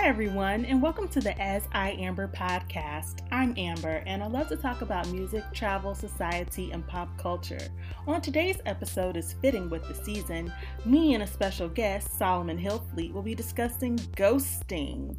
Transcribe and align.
Hi, 0.00 0.06
everyone, 0.06 0.64
and 0.64 0.80
welcome 0.80 1.08
to 1.08 1.20
the 1.20 1.38
As 1.38 1.68
I 1.72 1.90
Amber 1.90 2.26
podcast. 2.26 3.20
I'm 3.30 3.54
Amber, 3.58 4.02
and 4.06 4.22
I 4.22 4.28
love 4.28 4.48
to 4.48 4.56
talk 4.56 4.80
about 4.80 5.06
music, 5.10 5.44
travel, 5.52 5.94
society, 5.94 6.72
and 6.72 6.86
pop 6.86 7.18
culture. 7.18 7.60
On 8.06 8.22
today's 8.22 8.56
episode 8.64 9.18
is 9.18 9.34
fitting 9.42 9.68
with 9.68 9.86
the 9.86 9.94
season. 9.94 10.50
Me 10.86 11.12
and 11.12 11.22
a 11.22 11.26
special 11.26 11.68
guest, 11.68 12.16
Solomon 12.18 12.58
Hillfleet, 12.58 13.12
will 13.12 13.20
be 13.22 13.34
discussing 13.34 13.96
ghosting. 14.16 15.16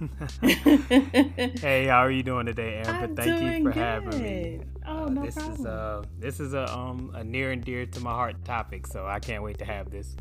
hey, 1.60 1.84
how 1.86 1.98
are 1.98 2.10
you 2.10 2.22
doing 2.22 2.46
today, 2.46 2.82
Amber? 2.86 3.04
I'm 3.04 3.14
Thank 3.14 3.42
you 3.42 3.52
for 3.62 3.72
good. 3.72 3.74
having 3.74 4.22
me. 4.22 4.60
Oh, 4.86 5.04
Uh, 5.04 5.08
no 5.10 5.26
this 5.26 5.34
problem. 5.34 5.52
is 5.52 5.66
uh 5.66 6.02
this 6.18 6.40
is 6.40 6.54
a 6.54 6.72
um 6.74 7.10
a 7.14 7.22
near 7.22 7.52
and 7.52 7.62
dear 7.62 7.84
to 7.84 8.00
my 8.00 8.12
heart 8.12 8.42
topic, 8.44 8.86
so 8.86 9.06
I 9.06 9.20
can't 9.20 9.42
wait 9.42 9.58
to 9.58 9.66
have 9.66 9.90
this. 9.90 10.16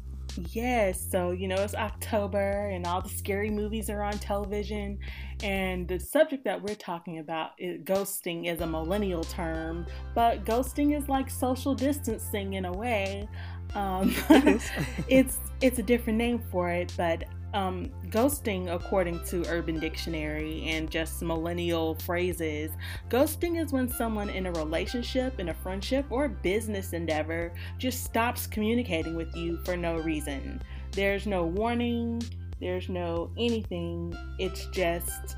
Yes, 0.51 0.99
so 1.09 1.31
you 1.31 1.47
know 1.47 1.55
it's 1.55 1.75
October 1.75 2.69
and 2.69 2.85
all 2.85 3.01
the 3.01 3.09
scary 3.09 3.49
movies 3.49 3.89
are 3.89 4.01
on 4.01 4.13
television, 4.13 4.99
and 5.43 5.87
the 5.87 5.99
subject 5.99 6.43
that 6.45 6.61
we're 6.61 6.75
talking 6.75 7.19
about 7.19 7.51
is 7.57 7.81
ghosting 7.83 8.51
is 8.51 8.61
a 8.61 8.67
millennial 8.67 9.23
term, 9.23 9.85
but 10.13 10.45
ghosting 10.45 10.97
is 10.97 11.07
like 11.07 11.29
social 11.29 11.73
distancing 11.73 12.53
in 12.53 12.65
a 12.65 12.71
way. 12.71 13.27
Um, 13.73 14.13
it's 15.07 15.39
it's 15.61 15.79
a 15.79 15.83
different 15.83 16.17
name 16.17 16.41
for 16.51 16.69
it, 16.69 16.93
but 16.97 17.23
um, 17.55 17.89
ghosting, 18.07 18.71
according 18.73 19.23
to 19.25 19.45
Urban 19.47 19.79
Dictionary 19.79 20.65
and 20.67 20.91
just 20.91 21.21
millennial 21.21 21.95
phrases, 21.95 22.69
ghosting 23.09 23.59
is 23.63 23.71
when 23.71 23.87
someone 23.87 24.29
in 24.29 24.45
a 24.45 24.51
relationship, 24.51 25.39
in 25.39 25.49
a 25.49 25.53
friendship, 25.53 26.05
or 26.09 26.25
a 26.25 26.29
business 26.29 26.91
endeavor 26.91 27.53
just 27.77 28.03
stops 28.03 28.45
communicating 28.45 29.15
with 29.15 29.33
you 29.35 29.57
for 29.63 29.77
no 29.77 29.97
reason. 29.99 30.61
There's 30.91 31.25
no 31.25 31.45
warning, 31.45 32.21
there's 32.59 32.89
no 32.89 33.31
anything. 33.37 34.13
It's 34.37 34.65
just 34.67 35.37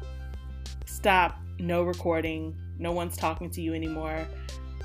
stop, 0.85 1.39
no 1.59 1.83
recording, 1.83 2.55
no 2.79 2.91
one's 2.91 3.15
talking 3.15 3.52
to 3.52 3.61
you 3.61 3.75
anymore. 3.75 4.27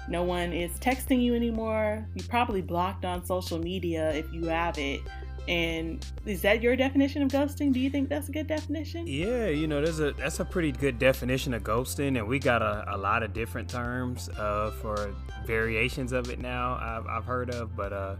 No 0.08 0.22
one 0.22 0.52
is 0.52 0.72
texting 0.80 1.22
you 1.22 1.34
anymore. 1.34 2.06
You 2.14 2.24
probably 2.24 2.60
blocked 2.60 3.04
on 3.04 3.24
social 3.24 3.58
media 3.58 4.12
if 4.12 4.30
you 4.32 4.46
have 4.46 4.76
it. 4.76 5.00
And 5.48 6.06
is 6.24 6.42
that 6.42 6.62
your 6.62 6.76
definition 6.76 7.22
of 7.22 7.30
ghosting? 7.30 7.72
Do 7.72 7.80
you 7.80 7.90
think 7.90 8.08
that's 8.08 8.28
a 8.28 8.32
good 8.32 8.46
definition? 8.46 9.06
Yeah, 9.06 9.48
you 9.48 9.66
know, 9.66 9.82
there's 9.82 9.98
a 9.98 10.12
that's 10.12 10.38
a 10.38 10.44
pretty 10.44 10.70
good 10.70 10.98
definition 10.98 11.52
of 11.52 11.64
ghosting, 11.64 12.18
and 12.18 12.28
we 12.28 12.38
got 12.38 12.62
a, 12.62 12.84
a 12.94 12.96
lot 12.96 13.22
of 13.24 13.32
different 13.32 13.68
terms 13.68 14.28
uh, 14.30 14.70
for 14.80 15.14
variations 15.44 16.12
of 16.12 16.30
it 16.30 16.38
now. 16.38 16.78
I've, 16.80 17.06
I've 17.06 17.24
heard 17.24 17.50
of, 17.50 17.74
but 17.76 17.92
uh, 17.92 18.14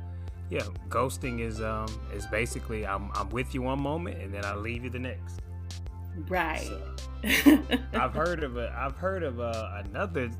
yeah, 0.50 0.62
ghosting 0.88 1.40
is 1.40 1.60
um 1.60 1.86
is 2.12 2.26
basically 2.26 2.84
I'm 2.86 3.10
I'm 3.14 3.30
with 3.30 3.54
you 3.54 3.62
one 3.62 3.80
moment 3.80 4.20
and 4.20 4.34
then 4.34 4.44
I 4.44 4.54
leave 4.54 4.84
you 4.84 4.90
the 4.90 4.98
next. 4.98 5.40
Right. 6.28 6.66
So, 6.66 7.62
I've 7.94 8.12
heard 8.12 8.42
of 8.42 8.56
a, 8.56 8.74
I've 8.76 8.96
heard 8.96 9.22
of 9.22 9.40
uh, 9.40 9.82
another. 9.84 10.30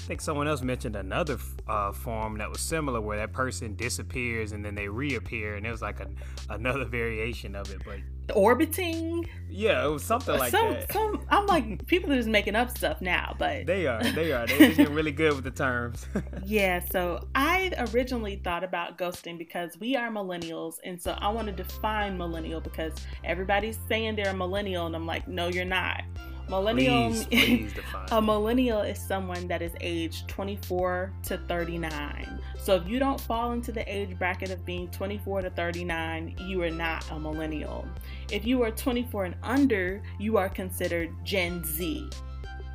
I 0.00 0.02
think 0.10 0.22
someone 0.22 0.48
else 0.48 0.62
mentioned 0.62 0.96
another 0.96 1.38
uh, 1.68 1.92
form 1.92 2.38
that 2.38 2.50
was 2.50 2.60
similar, 2.60 3.00
where 3.00 3.18
that 3.18 3.32
person 3.32 3.76
disappears 3.76 4.52
and 4.52 4.64
then 4.64 4.74
they 4.74 4.88
reappear, 4.88 5.56
and 5.56 5.66
it 5.66 5.70
was 5.70 5.82
like 5.82 6.00
a, 6.00 6.08
another 6.48 6.84
variation 6.86 7.54
of 7.54 7.70
it. 7.70 7.82
But 7.84 7.98
Orbiting. 8.34 9.28
yeah, 9.48 9.84
it 9.84 9.88
was 9.88 10.02
something 10.02 10.38
like 10.38 10.50
some, 10.50 10.72
that. 10.72 10.90
some. 10.90 11.24
I'm 11.28 11.46
like 11.46 11.86
people 11.86 12.10
are 12.12 12.16
just 12.16 12.28
making 12.30 12.56
up 12.56 12.76
stuff 12.76 13.02
now, 13.02 13.36
but 13.38 13.66
They 13.70 13.86
are, 13.86 14.02
they 14.02 14.32
are. 14.32 14.46
They're 14.46 14.74
getting 14.74 14.94
really 14.94 15.12
good 15.12 15.34
with 15.34 15.44
the 15.44 15.50
terms. 15.50 16.06
Yeah, 16.44 16.80
so 16.80 17.28
I 17.34 17.72
originally 17.92 18.36
thought 18.36 18.64
about 18.64 18.96
ghosting 18.96 19.36
because 19.36 19.78
we 19.78 19.96
are 19.96 20.10
millennials, 20.10 20.76
and 20.82 21.00
so 21.00 21.12
I 21.18 21.28
want 21.28 21.46
to 21.48 21.52
define 21.52 22.16
millennial 22.16 22.60
because 22.60 22.94
everybody's 23.22 23.78
saying 23.88 24.16
they're 24.16 24.30
a 24.30 24.34
millennial, 24.34 24.86
and 24.86 24.96
I'm 24.96 25.06
like, 25.06 25.28
no, 25.28 25.48
you're 25.48 25.64
not. 25.66 26.02
Millennial, 26.50 27.10
please, 27.10 27.24
please 27.30 27.72
a 28.10 28.20
millennial 28.20 28.80
is 28.80 28.98
someone 28.98 29.46
that 29.46 29.62
is 29.62 29.72
aged 29.80 30.28
24 30.28 31.12
to 31.22 31.38
39. 31.38 32.40
So 32.58 32.74
if 32.74 32.88
you 32.88 32.98
don't 32.98 33.20
fall 33.20 33.52
into 33.52 33.70
the 33.70 33.90
age 33.90 34.18
bracket 34.18 34.50
of 34.50 34.64
being 34.66 34.88
24 34.88 35.42
to 35.42 35.50
39, 35.50 36.36
you 36.40 36.60
are 36.62 36.70
not 36.70 37.08
a 37.10 37.18
millennial. 37.18 37.86
If 38.32 38.44
you 38.44 38.62
are 38.64 38.72
24 38.72 39.26
and 39.26 39.36
under, 39.44 40.02
you 40.18 40.36
are 40.36 40.48
considered 40.48 41.14
Gen 41.24 41.64
Z. 41.64 42.10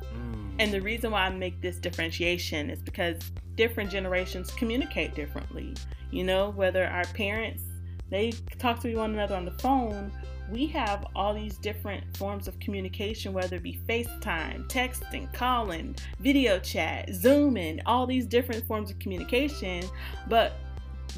Mm. 0.02 0.54
And 0.58 0.72
the 0.72 0.80
reason 0.80 1.10
why 1.10 1.26
I 1.26 1.30
make 1.30 1.60
this 1.60 1.76
differentiation 1.76 2.70
is 2.70 2.80
because 2.80 3.18
different 3.56 3.90
generations 3.90 4.50
communicate 4.52 5.14
differently. 5.14 5.74
You 6.10 6.24
know, 6.24 6.50
whether 6.50 6.86
our 6.86 7.04
parents 7.04 7.62
they 8.08 8.32
talk 8.58 8.80
to 8.80 8.94
one 8.94 9.14
another 9.14 9.34
on 9.34 9.44
the 9.44 9.50
phone, 9.52 10.12
we 10.50 10.66
have 10.68 11.06
all 11.14 11.34
these 11.34 11.58
different 11.58 12.16
forms 12.16 12.46
of 12.48 12.58
communication, 12.60 13.32
whether 13.32 13.56
it 13.56 13.62
be 13.62 13.80
FaceTime, 13.88 14.68
texting, 14.68 15.32
calling, 15.32 15.96
video 16.20 16.58
chat, 16.58 17.10
Zooming, 17.12 17.80
all 17.86 18.06
these 18.06 18.26
different 18.26 18.64
forms 18.66 18.90
of 18.90 18.98
communication. 18.98 19.84
But 20.28 20.52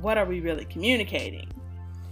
what 0.00 0.16
are 0.18 0.24
we 0.24 0.40
really 0.40 0.64
communicating? 0.64 1.48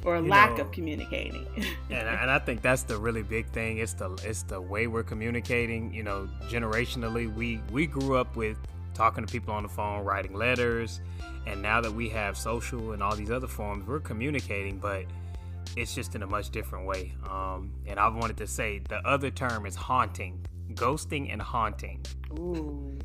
Or 0.04 0.16
You 0.16 0.28
lack 0.28 0.56
know, 0.58 0.64
of 0.64 0.72
communicating. 0.72 1.46
and, 1.90 2.08
I- 2.08 2.22
and 2.22 2.30
I 2.30 2.38
think 2.38 2.62
that's 2.62 2.82
the 2.82 2.96
really 2.98 3.22
big 3.22 3.46
thing. 3.48 3.78
It's 3.78 3.94
the 3.94 4.10
it's 4.22 4.42
the 4.42 4.60
way 4.60 4.86
we're 4.86 5.02
communicating. 5.02 5.92
You 5.92 6.02
know, 6.04 6.28
generationally, 6.48 7.34
we 7.34 7.60
we 7.72 7.86
grew 7.86 8.16
up 8.16 8.36
with 8.36 8.56
talking 8.94 9.24
to 9.26 9.30
people 9.30 9.52
on 9.52 9.62
the 9.62 9.68
phone, 9.68 10.04
writing 10.04 10.32
letters, 10.34 11.00
and 11.46 11.60
now 11.60 11.80
that 11.80 11.92
we 11.92 12.08
have 12.10 12.36
social 12.36 12.92
and 12.92 13.02
all 13.02 13.16
these 13.16 13.30
other 13.30 13.46
forms, 13.48 13.86
we're 13.86 14.00
communicating, 14.00 14.78
but 14.78 15.04
it's 15.76 15.94
just 15.94 16.14
in 16.14 16.22
a 16.22 16.26
much 16.26 16.50
different 16.50 16.86
way. 16.86 17.12
Um, 17.28 17.72
and 17.86 17.98
I 17.98 18.08
wanted 18.08 18.36
to 18.38 18.46
say 18.46 18.80
the 18.88 18.96
other 19.06 19.30
term 19.30 19.66
is 19.66 19.74
haunting, 19.74 20.44
ghosting, 20.74 21.32
and 21.32 21.40
haunting. 21.40 22.04
Ooh. 22.38 22.98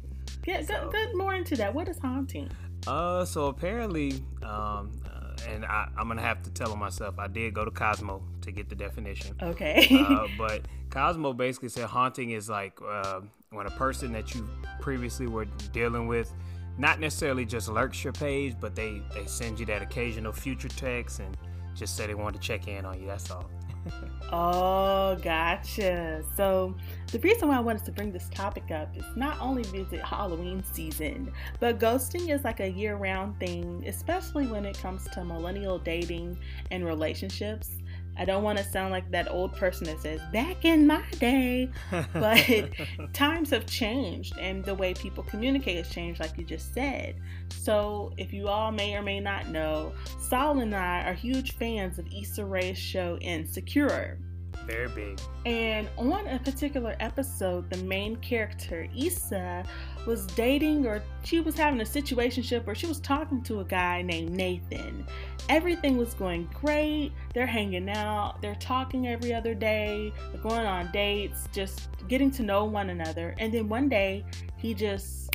Get, 0.43 0.67
So- 0.67 0.89
get 0.91 1.15
more 1.15 1.33
into 1.35 1.55
that. 1.57 1.73
What 1.73 1.87
is 1.89 1.99
haunting? 1.99 2.49
Uh, 2.87 3.23
so 3.25 3.45
apparently, 3.47 4.23
um, 4.41 4.91
uh, 5.05 5.35
and 5.47 5.65
I, 5.65 5.87
I'm 5.97 6.07
gonna 6.07 6.21
have 6.21 6.41
to 6.43 6.49
tell 6.51 6.75
myself 6.75 7.19
I 7.19 7.27
did 7.27 7.53
go 7.53 7.63
to 7.63 7.69
Cosmo 7.71 8.23
to 8.41 8.51
get 8.51 8.69
the 8.69 8.75
definition. 8.75 9.35
Okay. 9.41 9.87
uh, 10.07 10.27
but 10.37 10.65
Cosmo 10.89 11.33
basically 11.33 11.69
said 11.69 11.85
haunting 11.85 12.31
is 12.31 12.49
like 12.49 12.79
uh, 12.83 13.21
when 13.51 13.67
a 13.67 13.71
person 13.71 14.11
that 14.13 14.33
you 14.33 14.47
previously 14.79 15.27
were 15.27 15.45
dealing 15.73 16.07
with, 16.07 16.33
not 16.79 16.99
necessarily 16.99 17.45
just 17.45 17.69
lurks 17.69 18.03
your 18.03 18.13
page, 18.13 18.55
but 18.59 18.75
they 18.75 19.01
they 19.13 19.25
send 19.27 19.59
you 19.59 19.65
that 19.67 19.81
occasional 19.83 20.31
future 20.31 20.69
text 20.69 21.19
and 21.19 21.37
just 21.75 21.95
say 21.95 22.07
they 22.07 22.13
want 22.13 22.35
to 22.35 22.41
check 22.41 22.67
in 22.67 22.85
on 22.85 22.99
you. 22.99 23.07
That's 23.07 23.29
all. 23.31 23.49
Oh, 24.33 25.17
gotcha. 25.21 26.23
So, 26.37 26.73
the 27.11 27.19
reason 27.19 27.49
why 27.49 27.57
I 27.57 27.59
wanted 27.59 27.83
to 27.83 27.91
bring 27.91 28.13
this 28.13 28.29
topic 28.33 28.71
up 28.71 28.95
is 28.95 29.03
not 29.17 29.37
only 29.41 29.63
because 29.63 29.91
it's 29.91 30.07
Halloween 30.07 30.63
season, 30.71 31.33
but 31.59 31.79
ghosting 31.79 32.33
is 32.33 32.45
like 32.45 32.61
a 32.61 32.69
year 32.69 32.95
round 32.95 33.37
thing, 33.41 33.83
especially 33.85 34.47
when 34.47 34.65
it 34.65 34.77
comes 34.77 35.05
to 35.09 35.25
millennial 35.25 35.79
dating 35.79 36.37
and 36.71 36.85
relationships. 36.85 37.71
I 38.17 38.25
don't 38.25 38.43
want 38.43 38.57
to 38.57 38.63
sound 38.63 38.91
like 38.91 39.09
that 39.11 39.31
old 39.31 39.53
person 39.53 39.87
that 39.87 39.99
says, 40.01 40.21
back 40.31 40.65
in 40.65 40.85
my 40.85 41.03
day, 41.19 41.69
but 42.13 42.69
times 43.13 43.49
have 43.51 43.65
changed 43.65 44.37
and 44.37 44.63
the 44.63 44.75
way 44.75 44.93
people 44.93 45.23
communicate 45.23 45.77
has 45.77 45.89
changed, 45.89 46.19
like 46.19 46.37
you 46.37 46.43
just 46.43 46.73
said. 46.73 47.15
So, 47.49 48.13
if 48.17 48.33
you 48.33 48.47
all 48.47 48.71
may 48.71 48.95
or 48.95 49.01
may 49.01 49.19
not 49.19 49.49
know, 49.49 49.93
Saul 50.19 50.59
and 50.59 50.75
I 50.75 51.03
are 51.03 51.13
huge 51.13 51.53
fans 51.53 51.99
of 51.99 52.07
Issa 52.13 52.45
Rae's 52.45 52.77
show 52.77 53.17
Insecure. 53.21 54.19
very 54.67 54.87
big. 54.89 55.19
And 55.45 55.89
on 55.97 56.27
a 56.27 56.39
particular 56.39 56.95
episode, 56.99 57.69
the 57.69 57.77
main 57.77 58.15
character, 58.17 58.87
Issa, 58.97 59.63
was 60.05 60.25
dating 60.27 60.85
or 60.85 61.01
she 61.23 61.39
was 61.39 61.55
having 61.55 61.81
a 61.81 61.83
situationship 61.83 62.67
or 62.67 62.75
she 62.75 62.87
was 62.87 62.99
talking 62.99 63.41
to 63.43 63.59
a 63.59 63.63
guy 63.63 64.01
named 64.01 64.31
Nathan. 64.31 65.05
Everything 65.49 65.97
was 65.97 66.13
going 66.13 66.49
great. 66.53 67.11
They're 67.33 67.45
hanging 67.45 67.89
out, 67.89 68.41
they're 68.41 68.55
talking 68.55 69.07
every 69.07 69.33
other 69.33 69.53
day, 69.53 70.13
they're 70.31 70.41
going 70.41 70.65
on 70.65 70.91
dates, 70.91 71.47
just 71.51 71.89
getting 72.07 72.31
to 72.31 72.43
know 72.43 72.65
one 72.65 72.89
another. 72.89 73.35
And 73.37 73.53
then 73.53 73.69
one 73.69 73.89
day, 73.89 74.25
he 74.57 74.73
just 74.73 75.29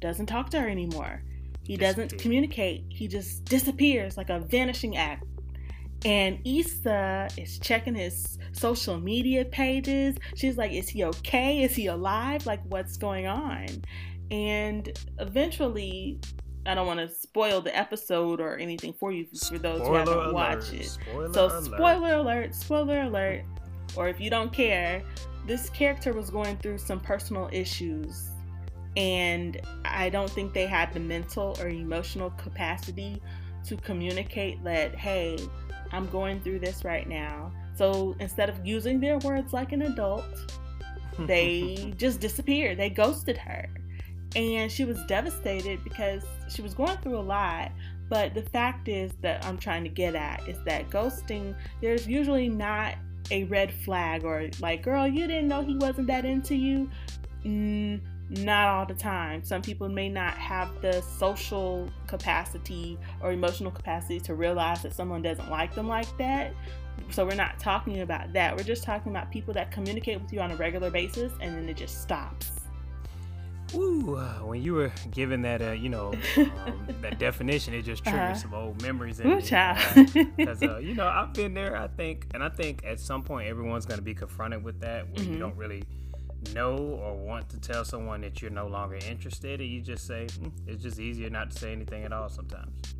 doesn't 0.00 0.26
talk 0.26 0.50
to 0.50 0.60
her 0.60 0.68
anymore. 0.68 1.22
He 1.62 1.76
doesn't 1.76 2.18
communicate. 2.18 2.84
He 2.90 3.08
just 3.08 3.44
disappears 3.46 4.16
like 4.16 4.28
a 4.28 4.40
vanishing 4.40 4.96
act. 4.96 5.24
And 6.04 6.38
Issa 6.44 7.28
is 7.38 7.58
checking 7.58 7.94
his 7.94 8.38
social 8.52 8.98
media 8.98 9.44
pages. 9.44 10.16
She's 10.36 10.56
like, 10.58 10.72
Is 10.72 10.88
he 10.88 11.04
okay? 11.04 11.62
Is 11.62 11.74
he 11.74 11.86
alive? 11.86 12.44
Like, 12.46 12.60
what's 12.68 12.96
going 12.96 13.26
on? 13.26 13.66
And 14.30 14.90
eventually, 15.18 16.18
I 16.66 16.74
don't 16.74 16.86
want 16.86 17.00
to 17.00 17.08
spoil 17.08 17.60
the 17.60 17.76
episode 17.76 18.40
or 18.40 18.56
anything 18.56 18.92
for 18.94 19.12
you 19.12 19.26
for 19.48 19.58
those 19.58 19.80
who 19.86 19.94
haven't 19.94 20.12
Spoiler 20.14 20.32
watched 20.32 20.72
it. 20.72 20.86
Spoiler 20.86 21.32
So, 21.32 21.46
alert. 21.46 21.64
spoiler 21.64 22.14
alert, 22.14 22.54
spoiler 22.54 23.00
alert, 23.02 23.42
or 23.96 24.08
if 24.08 24.20
you 24.20 24.30
don't 24.30 24.52
care, 24.52 25.02
this 25.46 25.68
character 25.70 26.12
was 26.14 26.30
going 26.30 26.56
through 26.58 26.78
some 26.78 27.00
personal 27.00 27.50
issues, 27.52 28.30
and 28.96 29.60
I 29.84 30.08
don't 30.08 30.30
think 30.30 30.54
they 30.54 30.66
had 30.66 30.92
the 30.94 31.00
mental 31.00 31.54
or 31.60 31.68
emotional 31.68 32.30
capacity 32.30 33.20
to 33.66 33.76
communicate 33.76 34.62
that, 34.64 34.94
hey, 34.94 35.36
I'm 35.94 36.06
going 36.08 36.40
through 36.40 36.58
this 36.60 36.84
right 36.84 37.08
now. 37.08 37.52
So 37.76 38.16
instead 38.18 38.48
of 38.48 38.64
using 38.66 39.00
their 39.00 39.18
words 39.18 39.52
like 39.52 39.72
an 39.72 39.82
adult, 39.82 40.24
they 41.20 41.94
just 41.96 42.20
disappeared. 42.20 42.78
They 42.78 42.90
ghosted 42.90 43.38
her. 43.38 43.68
And 44.36 44.70
she 44.70 44.84
was 44.84 44.98
devastated 45.06 45.82
because 45.84 46.24
she 46.48 46.60
was 46.60 46.74
going 46.74 46.96
through 46.98 47.18
a 47.18 47.22
lot. 47.22 47.70
But 48.08 48.34
the 48.34 48.42
fact 48.42 48.88
is 48.88 49.12
that 49.22 49.44
I'm 49.46 49.56
trying 49.56 49.84
to 49.84 49.90
get 49.90 50.14
at 50.14 50.46
is 50.48 50.58
that 50.64 50.90
ghosting, 50.90 51.54
there's 51.80 52.06
usually 52.06 52.48
not 52.48 52.96
a 53.30 53.44
red 53.44 53.72
flag 53.72 54.24
or 54.24 54.50
like, 54.60 54.82
girl, 54.82 55.06
you 55.06 55.26
didn't 55.26 55.48
know 55.48 55.62
he 55.62 55.76
wasn't 55.76 56.08
that 56.08 56.24
into 56.24 56.54
you. 56.54 56.90
Mm, 57.44 58.00
not 58.30 58.68
all 58.68 58.86
the 58.86 58.94
time. 58.94 59.44
Some 59.44 59.62
people 59.62 59.88
may 59.88 60.08
not 60.08 60.34
have 60.34 60.80
the 60.80 61.00
social 61.02 61.88
capacity 62.06 62.98
or 63.20 63.32
emotional 63.32 63.70
capacity 63.70 64.20
to 64.20 64.34
realize 64.34 64.82
that 64.82 64.94
someone 64.94 65.22
doesn't 65.22 65.50
like 65.50 65.74
them 65.74 65.88
like 65.88 66.16
that. 66.18 66.54
So 67.10 67.26
we're 67.26 67.34
not 67.34 67.58
talking 67.58 68.00
about 68.00 68.32
that. 68.32 68.56
We're 68.56 68.62
just 68.64 68.82
talking 68.82 69.12
about 69.12 69.30
people 69.30 69.52
that 69.54 69.70
communicate 69.70 70.20
with 70.20 70.32
you 70.32 70.40
on 70.40 70.50
a 70.50 70.56
regular 70.56 70.90
basis 70.90 71.32
and 71.40 71.56
then 71.56 71.68
it 71.68 71.76
just 71.76 72.02
stops. 72.02 72.52
Ooh, 73.74 74.16
uh, 74.16 74.38
when 74.44 74.62
you 74.62 74.74
were 74.74 74.92
given 75.10 75.42
that, 75.42 75.60
uh, 75.60 75.72
you 75.72 75.88
know, 75.88 76.14
um, 76.36 76.86
that 77.00 77.18
definition, 77.18 77.74
it 77.74 77.82
just 77.82 78.04
triggered 78.04 78.20
uh-huh. 78.20 78.34
some 78.34 78.54
old 78.54 78.80
memories 78.82 79.18
in 79.18 79.26
Ooh, 79.26 79.36
me. 79.36 79.40
Because, 80.36 80.62
uh, 80.62 80.78
you 80.78 80.94
know, 80.94 81.08
I've 81.08 81.32
been 81.32 81.54
there, 81.54 81.76
I 81.76 81.88
think, 81.88 82.26
and 82.34 82.42
I 82.42 82.50
think 82.50 82.84
at 82.84 83.00
some 83.00 83.22
point 83.22 83.48
everyone's 83.48 83.84
going 83.84 83.98
to 83.98 84.04
be 84.04 84.14
confronted 84.14 84.62
with 84.62 84.80
that 84.80 85.06
when 85.06 85.16
mm-hmm. 85.16 85.32
you 85.32 85.38
don't 85.40 85.56
really 85.56 85.82
know 86.52 86.76
or 86.76 87.16
want 87.16 87.48
to 87.50 87.60
tell 87.60 87.84
someone 87.84 88.20
that 88.22 88.42
you're 88.42 88.50
no 88.50 88.66
longer 88.66 88.98
interested, 89.08 89.60
and 89.60 89.68
you 89.68 89.80
just 89.80 90.06
say, 90.06 90.26
mm, 90.26 90.50
it's 90.66 90.82
just 90.82 90.98
easier 90.98 91.30
not 91.30 91.50
to 91.50 91.58
say 91.58 91.72
anything 91.72 92.04
at 92.04 92.12
all 92.12 92.28
sometimes. 92.28 92.94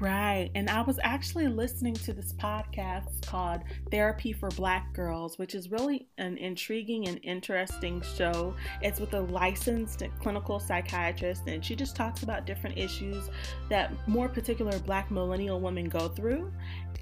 Right. 0.00 0.50
And 0.54 0.70
I 0.70 0.80
was 0.80 0.98
actually 1.02 1.46
listening 1.48 1.92
to 1.92 2.14
this 2.14 2.32
podcast 2.32 3.26
called 3.26 3.60
Therapy 3.90 4.32
for 4.32 4.48
Black 4.48 4.94
Girls, 4.94 5.36
which 5.38 5.54
is 5.54 5.70
really 5.70 6.08
an 6.16 6.38
intriguing 6.38 7.06
and 7.06 7.20
interesting 7.22 8.02
show. 8.16 8.54
It's 8.80 8.98
with 8.98 9.12
a 9.12 9.20
licensed 9.20 10.02
clinical 10.18 10.58
psychiatrist, 10.58 11.42
and 11.48 11.62
she 11.62 11.76
just 11.76 11.96
talks 11.96 12.22
about 12.22 12.46
different 12.46 12.78
issues 12.78 13.28
that 13.68 13.92
more 14.08 14.30
particular 14.30 14.78
black 14.80 15.10
millennial 15.10 15.60
women 15.60 15.90
go 15.90 16.08
through. 16.08 16.50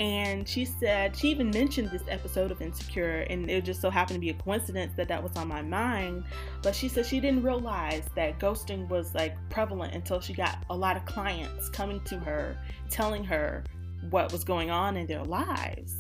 And 0.00 0.48
she 0.48 0.64
said, 0.64 1.16
she 1.16 1.28
even 1.28 1.50
mentioned 1.50 1.90
this 1.90 2.04
episode 2.08 2.52
of 2.52 2.62
Insecure, 2.62 3.26
and 3.28 3.50
it 3.50 3.64
just 3.64 3.80
so 3.80 3.90
happened 3.90 4.14
to 4.16 4.20
be 4.20 4.30
a 4.30 4.34
coincidence 4.34 4.92
that 4.96 5.08
that 5.08 5.22
was 5.22 5.36
on 5.36 5.48
my 5.48 5.62
mind. 5.62 6.24
But 6.62 6.74
she 6.74 6.88
said 6.88 7.04
she 7.04 7.18
didn't 7.18 7.42
realize 7.42 8.04
that 8.14 8.38
ghosting 8.38 8.88
was 8.88 9.14
like 9.14 9.36
prevalent 9.50 9.94
until 9.94 10.20
she 10.20 10.34
got 10.34 10.64
a 10.70 10.76
lot 10.76 10.96
of 10.96 11.04
clients 11.04 11.68
coming 11.68 12.00
to 12.02 12.18
her 12.20 12.56
telling 12.88 13.24
her 13.24 13.64
what 14.10 14.30
was 14.32 14.44
going 14.44 14.70
on 14.70 14.96
in 14.96 15.06
their 15.06 15.24
lives. 15.24 15.96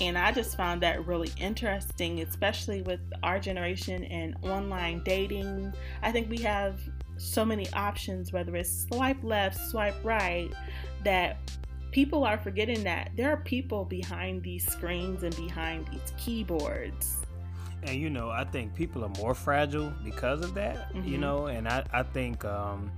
And 0.00 0.16
I 0.16 0.32
just 0.32 0.56
found 0.56 0.80
that 0.82 1.06
really 1.06 1.30
interesting, 1.38 2.20
especially 2.22 2.82
with 2.82 3.00
our 3.22 3.38
generation 3.38 4.04
and 4.04 4.34
online 4.42 5.02
dating. 5.04 5.72
I 6.02 6.10
think 6.10 6.30
we 6.30 6.38
have 6.38 6.80
so 7.18 7.44
many 7.44 7.70
options, 7.72 8.32
whether 8.32 8.56
it's 8.56 8.86
swipe 8.88 9.22
left, 9.22 9.58
swipe 9.68 9.94
right, 10.02 10.50
that 11.04 11.36
people 11.92 12.24
are 12.24 12.38
forgetting 12.38 12.82
that 12.84 13.12
there 13.16 13.30
are 13.30 13.36
people 13.36 13.84
behind 13.84 14.42
these 14.42 14.66
screens 14.66 15.22
and 15.22 15.36
behind 15.36 15.86
these 15.88 16.12
keyboards. 16.16 17.18
And 17.84 18.00
you 18.00 18.10
know, 18.10 18.30
I 18.30 18.44
think 18.44 18.74
people 18.74 19.04
are 19.04 19.12
more 19.18 19.34
fragile 19.34 19.92
because 20.04 20.42
of 20.42 20.54
that, 20.54 20.92
mm-hmm. 20.92 21.06
you 21.06 21.18
know, 21.18 21.46
and 21.46 21.68
I, 21.68 21.84
I 21.92 22.02
think 22.02 22.44
um, 22.44 22.90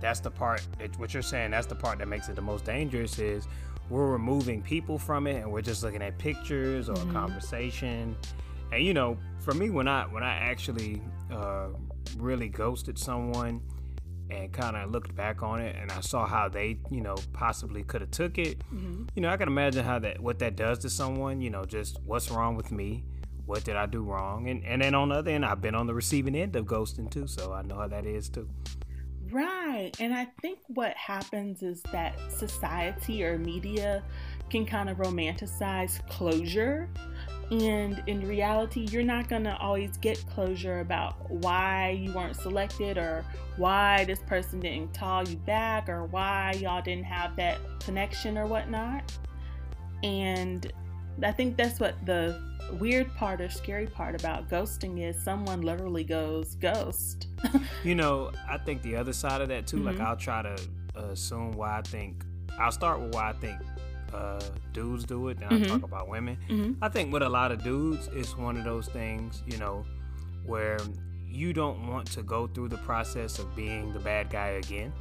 that's 0.00 0.20
the 0.20 0.30
part 0.30 0.62
that 0.78 0.98
what 0.98 1.14
you're 1.14 1.22
saying 1.22 1.52
that's 1.52 1.66
the 1.66 1.74
part 1.74 1.98
that 1.98 2.06
makes 2.06 2.28
it 2.28 2.36
the 2.36 2.42
most 2.42 2.66
dangerous 2.66 3.18
is 3.18 3.48
we're 3.88 4.10
removing 4.10 4.60
people 4.60 4.98
from 4.98 5.26
it 5.26 5.36
and 5.36 5.50
we're 5.50 5.62
just 5.62 5.82
looking 5.82 6.02
at 6.02 6.18
pictures 6.18 6.90
or 6.90 6.94
mm-hmm. 6.94 7.10
a 7.10 7.12
conversation 7.12 8.14
and 8.70 8.84
you 8.84 8.92
know 8.92 9.16
for 9.38 9.54
me 9.54 9.70
when 9.70 9.88
i 9.88 10.04
when 10.04 10.22
i 10.22 10.34
actually 10.34 11.00
uh, 11.32 11.68
really 12.18 12.48
ghosted 12.48 12.98
someone 12.98 13.62
and 14.30 14.52
kind 14.52 14.76
of 14.76 14.90
looked 14.90 15.14
back 15.14 15.42
on 15.42 15.60
it 15.60 15.76
and 15.80 15.92
i 15.92 16.00
saw 16.00 16.26
how 16.26 16.48
they 16.48 16.78
you 16.90 17.00
know 17.00 17.16
possibly 17.32 17.82
could 17.82 18.00
have 18.00 18.10
took 18.10 18.38
it 18.38 18.58
mm-hmm. 18.72 19.04
you 19.14 19.22
know 19.22 19.28
i 19.28 19.36
can 19.36 19.48
imagine 19.48 19.84
how 19.84 19.98
that 19.98 20.20
what 20.20 20.38
that 20.38 20.56
does 20.56 20.78
to 20.78 20.88
someone 20.88 21.40
you 21.40 21.50
know 21.50 21.64
just 21.64 22.00
what's 22.04 22.30
wrong 22.30 22.56
with 22.56 22.72
me 22.72 23.04
what 23.46 23.62
did 23.64 23.76
i 23.76 23.86
do 23.86 24.02
wrong 24.02 24.48
and 24.48 24.64
and 24.64 24.80
then 24.80 24.94
on 24.94 25.10
the 25.10 25.16
other 25.16 25.30
end 25.30 25.44
i've 25.44 25.60
been 25.60 25.74
on 25.74 25.86
the 25.86 25.94
receiving 25.94 26.34
end 26.34 26.56
of 26.56 26.64
ghosting 26.64 27.10
too 27.10 27.26
so 27.26 27.52
i 27.52 27.62
know 27.62 27.76
how 27.76 27.86
that 27.86 28.06
is 28.06 28.28
too 28.28 28.48
Right. 29.34 29.90
And 29.98 30.14
I 30.14 30.26
think 30.40 30.60
what 30.68 30.96
happens 30.96 31.64
is 31.64 31.82
that 31.90 32.14
society 32.30 33.24
or 33.24 33.36
media 33.36 34.04
can 34.48 34.64
kind 34.64 34.88
of 34.88 34.98
romanticize 34.98 36.06
closure. 36.08 36.88
And 37.50 38.02
in 38.06 38.26
reality, 38.26 38.88
you're 38.90 39.02
not 39.02 39.28
going 39.28 39.44
to 39.44 39.56
always 39.58 39.96
get 39.98 40.24
closure 40.30 40.80
about 40.80 41.30
why 41.30 41.90
you 41.90 42.12
weren't 42.12 42.36
selected 42.36 42.96
or 42.98 43.24
why 43.56 44.04
this 44.04 44.20
person 44.20 44.60
didn't 44.60 44.98
call 44.98 45.28
you 45.28 45.36
back 45.36 45.88
or 45.88 46.04
why 46.06 46.54
y'all 46.58 46.82
didn't 46.82 47.04
have 47.04 47.36
that 47.36 47.58
connection 47.80 48.38
or 48.38 48.46
whatnot. 48.46 49.12
And 50.02 50.72
I 51.22 51.32
think 51.32 51.56
that's 51.56 51.80
what 51.80 51.94
the 52.06 52.40
weird 52.72 53.14
part 53.14 53.40
or 53.40 53.48
scary 53.48 53.86
part 53.86 54.14
about 54.14 54.48
ghosting 54.48 55.02
is 55.02 55.22
someone 55.22 55.60
literally 55.60 56.04
goes 56.04 56.54
ghost. 56.56 57.28
you 57.84 57.94
know, 57.94 58.32
I 58.48 58.58
think 58.58 58.82
the 58.82 58.96
other 58.96 59.12
side 59.12 59.40
of 59.40 59.48
that 59.48 59.66
too, 59.66 59.76
mm-hmm. 59.76 59.86
like 59.86 60.00
I'll 60.00 60.16
try 60.16 60.42
to 60.42 60.56
assume 60.94 61.52
why 61.52 61.78
I 61.78 61.82
think, 61.82 62.24
I'll 62.58 62.72
start 62.72 63.00
with 63.00 63.14
why 63.14 63.30
I 63.30 63.32
think 63.34 63.58
uh, 64.14 64.40
dudes 64.72 65.04
do 65.04 65.28
it, 65.28 65.38
then 65.38 65.48
mm-hmm. 65.48 65.64
I'll 65.64 65.80
talk 65.80 65.88
about 65.88 66.08
women. 66.08 66.38
Mm-hmm. 66.48 66.84
I 66.84 66.88
think 66.88 67.12
with 67.12 67.22
a 67.22 67.28
lot 67.28 67.52
of 67.52 67.62
dudes, 67.62 68.08
it's 68.12 68.36
one 68.36 68.56
of 68.56 68.64
those 68.64 68.88
things, 68.88 69.42
you 69.46 69.58
know, 69.58 69.84
where 70.46 70.78
you 71.28 71.52
don't 71.52 71.88
want 71.88 72.10
to 72.12 72.22
go 72.22 72.46
through 72.46 72.68
the 72.68 72.78
process 72.78 73.38
of 73.38 73.54
being 73.56 73.92
the 73.92 74.00
bad 74.00 74.30
guy 74.30 74.48
again. 74.48 74.92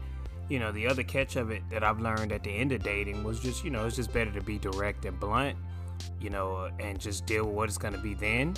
You 0.50 0.60
know, 0.60 0.72
the 0.72 0.88
other 0.88 1.04
catch 1.04 1.36
of 1.36 1.52
it 1.52 1.64
that 1.70 1.84
I've 1.84 2.00
learned 2.00 2.32
at 2.32 2.44
the 2.44 2.52
end 2.52 2.72
of 2.72 2.84
dating 2.84 3.24
was 3.24 3.40
just, 3.40 3.64
you 3.64 3.70
know, 3.70 3.86
it's 3.86 3.96
just 3.96 4.12
better 4.12 4.32
to 4.32 4.42
be 4.42 4.58
direct 4.58 5.06
and 5.06 5.20
blunt 5.20 5.58
you 6.20 6.30
know, 6.30 6.70
and 6.80 7.00
just 7.00 7.26
deal 7.26 7.46
with 7.46 7.56
what 7.56 7.70
it's 7.70 7.78
going 7.78 7.94
to 7.94 8.00
be 8.00 8.14
then. 8.14 8.56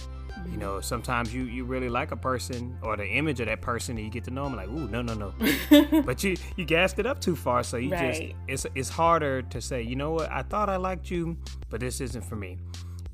You 0.52 0.58
know, 0.58 0.80
sometimes 0.82 1.34
you 1.34 1.44
you 1.44 1.66
really 1.66 1.90
like 1.90 2.12
a 2.12 2.16
person 2.16 2.78
or 2.82 2.96
the 2.96 3.06
image 3.06 3.40
of 3.40 3.48
that 3.48 3.62
person, 3.62 3.98
and 3.98 4.06
you 4.06 4.12
get 4.12 4.24
to 4.26 4.32
know 4.32 4.44
them 4.44 4.56
like, 4.56 4.70
ooh, 4.70 4.88
no, 4.88 5.02
no, 5.02 5.14
no. 5.14 6.02
but 6.02 6.24
you 6.24 6.36
you 6.56 6.66
gassed 6.66 7.00
it 7.00 7.06
up 7.06 7.20
too 7.20 7.36
far, 7.36 7.64
so 7.64 7.78
you 7.78 7.92
right. 7.92 8.14
just 8.14 8.34
it's 8.48 8.66
it's 8.76 8.90
harder 8.90 9.42
to 9.42 9.62
say, 9.62 9.82
you 9.82 9.96
know 9.96 10.12
what, 10.12 10.32
I 10.32 10.42
thought 10.44 10.70
I 10.70 10.78
liked 10.78 11.10
you, 11.10 11.38
but 11.70 11.80
this 11.80 12.02
isn't 12.02 12.24
for 12.24 12.36
me. 12.36 12.58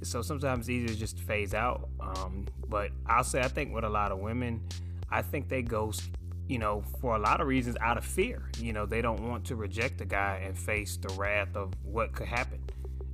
So 0.03 0.21
sometimes 0.21 0.61
it's 0.61 0.69
easier 0.69 0.95
just 0.97 1.17
to 1.19 1.23
phase 1.23 1.53
out. 1.53 1.89
Um, 1.99 2.47
but 2.67 2.91
I'll 3.05 3.23
say 3.23 3.39
I 3.39 3.47
think 3.47 3.73
with 3.73 3.83
a 3.83 3.89
lot 3.89 4.11
of 4.11 4.19
women, 4.19 4.61
I 5.09 5.21
think 5.21 5.47
they 5.47 5.61
ghost 5.61 6.09
you 6.47 6.59
know, 6.59 6.83
for 6.99 7.15
a 7.15 7.19
lot 7.19 7.39
of 7.39 7.47
reasons 7.47 7.77
out 7.79 7.97
of 7.97 8.03
fear. 8.03 8.51
You 8.57 8.73
know, 8.73 8.85
they 8.85 9.01
don't 9.01 9.21
want 9.29 9.45
to 9.45 9.55
reject 9.55 10.01
a 10.01 10.05
guy 10.05 10.41
and 10.43 10.57
face 10.57 10.97
the 10.97 11.07
wrath 11.13 11.55
of 11.55 11.71
what 11.81 12.11
could 12.11 12.27
happen. 12.27 12.59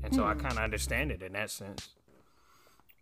And 0.03 0.15
so 0.15 0.23
I 0.23 0.33
hmm. 0.33 0.39
kind 0.39 0.53
of 0.53 0.63
understand 0.63 1.11
it 1.11 1.21
in 1.21 1.33
that 1.33 1.51
sense. 1.51 1.89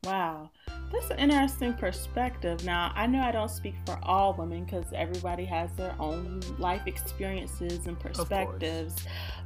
Wow, 0.06 0.50
that's 0.92 1.10
an 1.10 1.20
interesting 1.20 1.74
perspective. 1.74 2.64
Now, 2.64 2.92
I 2.96 3.08
know 3.08 3.22
I 3.22 3.32
don't 3.32 3.50
speak 3.50 3.76
for 3.86 4.00
all 4.04 4.34
women 4.34 4.66
because 4.66 4.86
everybody 4.94 5.46
has 5.46 5.72
their 5.74 5.96
own 6.00 6.42
life 6.60 6.84
experiences 6.86 7.88
and 7.88 8.00
perspectives, 8.00 8.96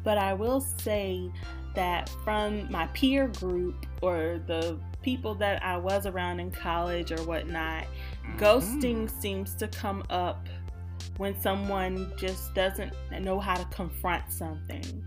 but 0.03 0.17
I 0.17 0.33
will 0.33 0.59
say 0.59 1.31
that 1.75 2.09
from 2.23 2.69
my 2.71 2.87
peer 2.87 3.27
group 3.27 3.85
or 4.01 4.41
the 4.47 4.77
people 5.01 5.33
that 5.35 5.63
I 5.63 5.77
was 5.77 6.05
around 6.05 6.39
in 6.39 6.51
college 6.51 7.11
or 7.11 7.21
whatnot, 7.23 7.83
mm-hmm. 7.83 8.37
ghosting 8.37 9.09
seems 9.09 9.55
to 9.55 9.67
come 9.67 10.03
up 10.09 10.47
when 11.17 11.39
someone 11.39 12.11
just 12.17 12.53
doesn't 12.53 12.93
know 13.21 13.39
how 13.39 13.55
to 13.55 13.65
confront 13.65 14.31
something. 14.31 15.05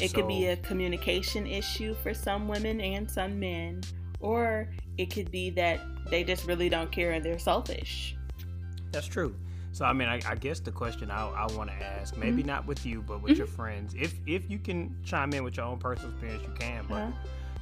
It 0.00 0.10
so, 0.10 0.16
could 0.16 0.28
be 0.28 0.46
a 0.46 0.56
communication 0.56 1.46
issue 1.46 1.94
for 2.02 2.14
some 2.14 2.46
women 2.46 2.80
and 2.80 3.10
some 3.10 3.38
men, 3.38 3.82
or 4.20 4.68
it 4.96 5.06
could 5.06 5.30
be 5.30 5.50
that 5.50 5.80
they 6.10 6.24
just 6.24 6.46
really 6.46 6.68
don't 6.68 6.90
care 6.90 7.12
and 7.12 7.24
they're 7.24 7.38
selfish. 7.38 8.16
That's 8.92 9.06
true. 9.06 9.34
So 9.72 9.84
I 9.84 9.92
mean, 9.92 10.08
I, 10.08 10.20
I 10.26 10.34
guess 10.34 10.60
the 10.60 10.72
question 10.72 11.10
I, 11.10 11.28
I 11.28 11.46
want 11.54 11.70
to 11.70 11.76
ask, 11.76 12.16
maybe 12.16 12.38
mm-hmm. 12.38 12.48
not 12.48 12.66
with 12.66 12.84
you, 12.84 13.02
but 13.02 13.22
with 13.22 13.32
mm-hmm. 13.32 13.38
your 13.38 13.46
friends, 13.46 13.94
if 13.94 14.14
if 14.26 14.50
you 14.50 14.58
can 14.58 14.96
chime 15.04 15.32
in 15.32 15.44
with 15.44 15.56
your 15.56 15.66
own 15.66 15.78
personal 15.78 16.10
experience, 16.10 16.42
you 16.42 16.54
can. 16.58 16.86
But 16.88 17.02
uh-huh. 17.02 17.12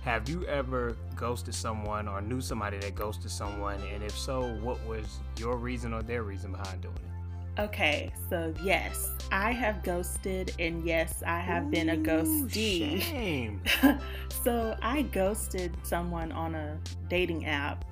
have 0.02 0.28
you 0.28 0.46
ever 0.46 0.96
ghosted 1.14 1.54
someone 1.54 2.08
or 2.08 2.20
knew 2.20 2.40
somebody 2.40 2.78
that 2.78 2.94
ghosted 2.94 3.30
someone, 3.30 3.80
and 3.92 4.02
if 4.02 4.16
so, 4.16 4.54
what 4.62 4.82
was 4.86 5.18
your 5.36 5.56
reason 5.56 5.92
or 5.92 6.02
their 6.02 6.22
reason 6.22 6.52
behind 6.52 6.80
doing 6.80 6.94
it? 6.94 7.15
Okay, 7.58 8.12
so 8.28 8.52
yes, 8.62 9.12
I 9.32 9.50
have 9.52 9.82
ghosted, 9.82 10.52
and 10.58 10.84
yes, 10.84 11.22
I 11.26 11.40
have 11.40 11.64
Ooh, 11.64 11.70
been 11.70 11.88
a 11.88 11.96
ghostee. 11.96 13.00
Shame. 13.00 13.62
so 14.44 14.76
I 14.82 15.02
ghosted 15.02 15.74
someone 15.82 16.32
on 16.32 16.54
a 16.54 16.78
dating 17.08 17.46
app 17.46 17.86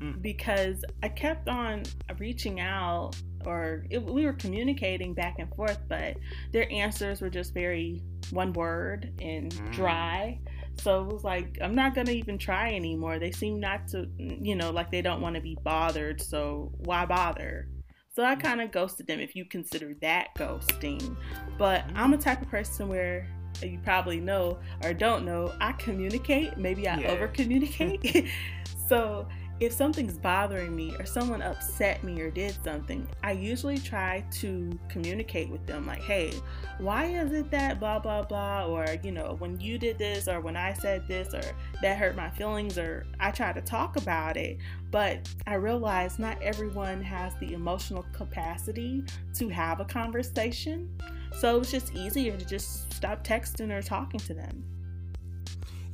mm. 0.00 0.22
because 0.22 0.86
I 1.02 1.08
kept 1.08 1.50
on 1.50 1.82
reaching 2.18 2.60
out, 2.60 3.12
or 3.44 3.84
it, 3.90 4.02
we 4.02 4.24
were 4.24 4.32
communicating 4.32 5.12
back 5.12 5.36
and 5.38 5.54
forth, 5.54 5.80
but 5.86 6.16
their 6.52 6.70
answers 6.72 7.20
were 7.20 7.30
just 7.30 7.52
very 7.52 8.02
one 8.30 8.54
word 8.54 9.12
and 9.20 9.52
mm. 9.52 9.72
dry. 9.72 10.38
So 10.80 11.02
it 11.02 11.12
was 11.12 11.24
like, 11.24 11.58
I'm 11.60 11.74
not 11.74 11.94
going 11.94 12.06
to 12.06 12.14
even 12.16 12.38
try 12.38 12.72
anymore. 12.72 13.18
They 13.18 13.32
seem 13.32 13.60
not 13.60 13.88
to, 13.88 14.08
you 14.16 14.56
know, 14.56 14.70
like 14.70 14.90
they 14.90 15.02
don't 15.02 15.20
want 15.20 15.34
to 15.34 15.42
be 15.42 15.58
bothered. 15.62 16.22
So 16.22 16.72
why 16.78 17.04
bother? 17.04 17.68
So 18.14 18.22
I 18.22 18.34
kind 18.36 18.60
of 18.60 18.70
ghosted 18.70 19.06
them 19.06 19.20
if 19.20 19.34
you 19.34 19.46
consider 19.46 19.94
that 20.02 20.34
ghosting. 20.36 21.16
But 21.56 21.86
mm-hmm. 21.88 21.96
I'm 21.96 22.12
a 22.12 22.18
type 22.18 22.42
of 22.42 22.48
person 22.48 22.88
where 22.88 23.26
uh, 23.62 23.66
you 23.66 23.78
probably 23.82 24.20
know 24.20 24.58
or 24.84 24.92
don't 24.92 25.24
know, 25.24 25.52
I 25.60 25.72
communicate. 25.72 26.58
Maybe 26.58 26.86
I 26.86 26.98
yeah. 26.98 27.10
over 27.10 27.26
communicate. 27.28 28.28
so 28.88 29.26
if 29.60 29.72
something's 29.72 30.18
bothering 30.18 30.74
me 30.74 30.94
or 30.98 31.06
someone 31.06 31.40
upset 31.40 32.02
me 32.02 32.20
or 32.20 32.30
did 32.30 32.56
something, 32.64 33.06
I 33.22 33.32
usually 33.32 33.78
try 33.78 34.24
to 34.32 34.78
communicate 34.88 35.48
with 35.50 35.64
them 35.66 35.86
like, 35.86 36.02
hey, 36.02 36.32
why 36.78 37.06
is 37.06 37.32
it 37.32 37.50
that 37.52 37.78
blah, 37.78 38.00
blah, 38.00 38.22
blah? 38.22 38.66
Or, 38.66 38.86
you 39.04 39.12
know, 39.12 39.36
when 39.38 39.60
you 39.60 39.78
did 39.78 39.98
this 39.98 40.26
or 40.26 40.40
when 40.40 40.56
I 40.56 40.72
said 40.72 41.06
this 41.06 41.32
or 41.32 41.42
that 41.80 41.96
hurt 41.96 42.16
my 42.16 42.28
feelings, 42.30 42.76
or 42.76 43.06
I 43.20 43.30
try 43.30 43.52
to 43.52 43.60
talk 43.60 43.96
about 43.96 44.36
it. 44.36 44.58
But 44.90 45.28
I 45.46 45.54
realize 45.54 46.18
not 46.18 46.42
everyone 46.42 47.00
has 47.02 47.34
the 47.36 47.52
emotional 47.52 48.04
capacity 48.12 49.04
to 49.34 49.48
have 49.48 49.80
a 49.80 49.84
conversation. 49.84 50.90
So 51.38 51.60
it's 51.60 51.70
just 51.70 51.94
easier 51.94 52.36
to 52.36 52.44
just 52.44 52.92
stop 52.92 53.24
texting 53.24 53.70
or 53.70 53.80
talking 53.80 54.20
to 54.20 54.34
them. 54.34 54.64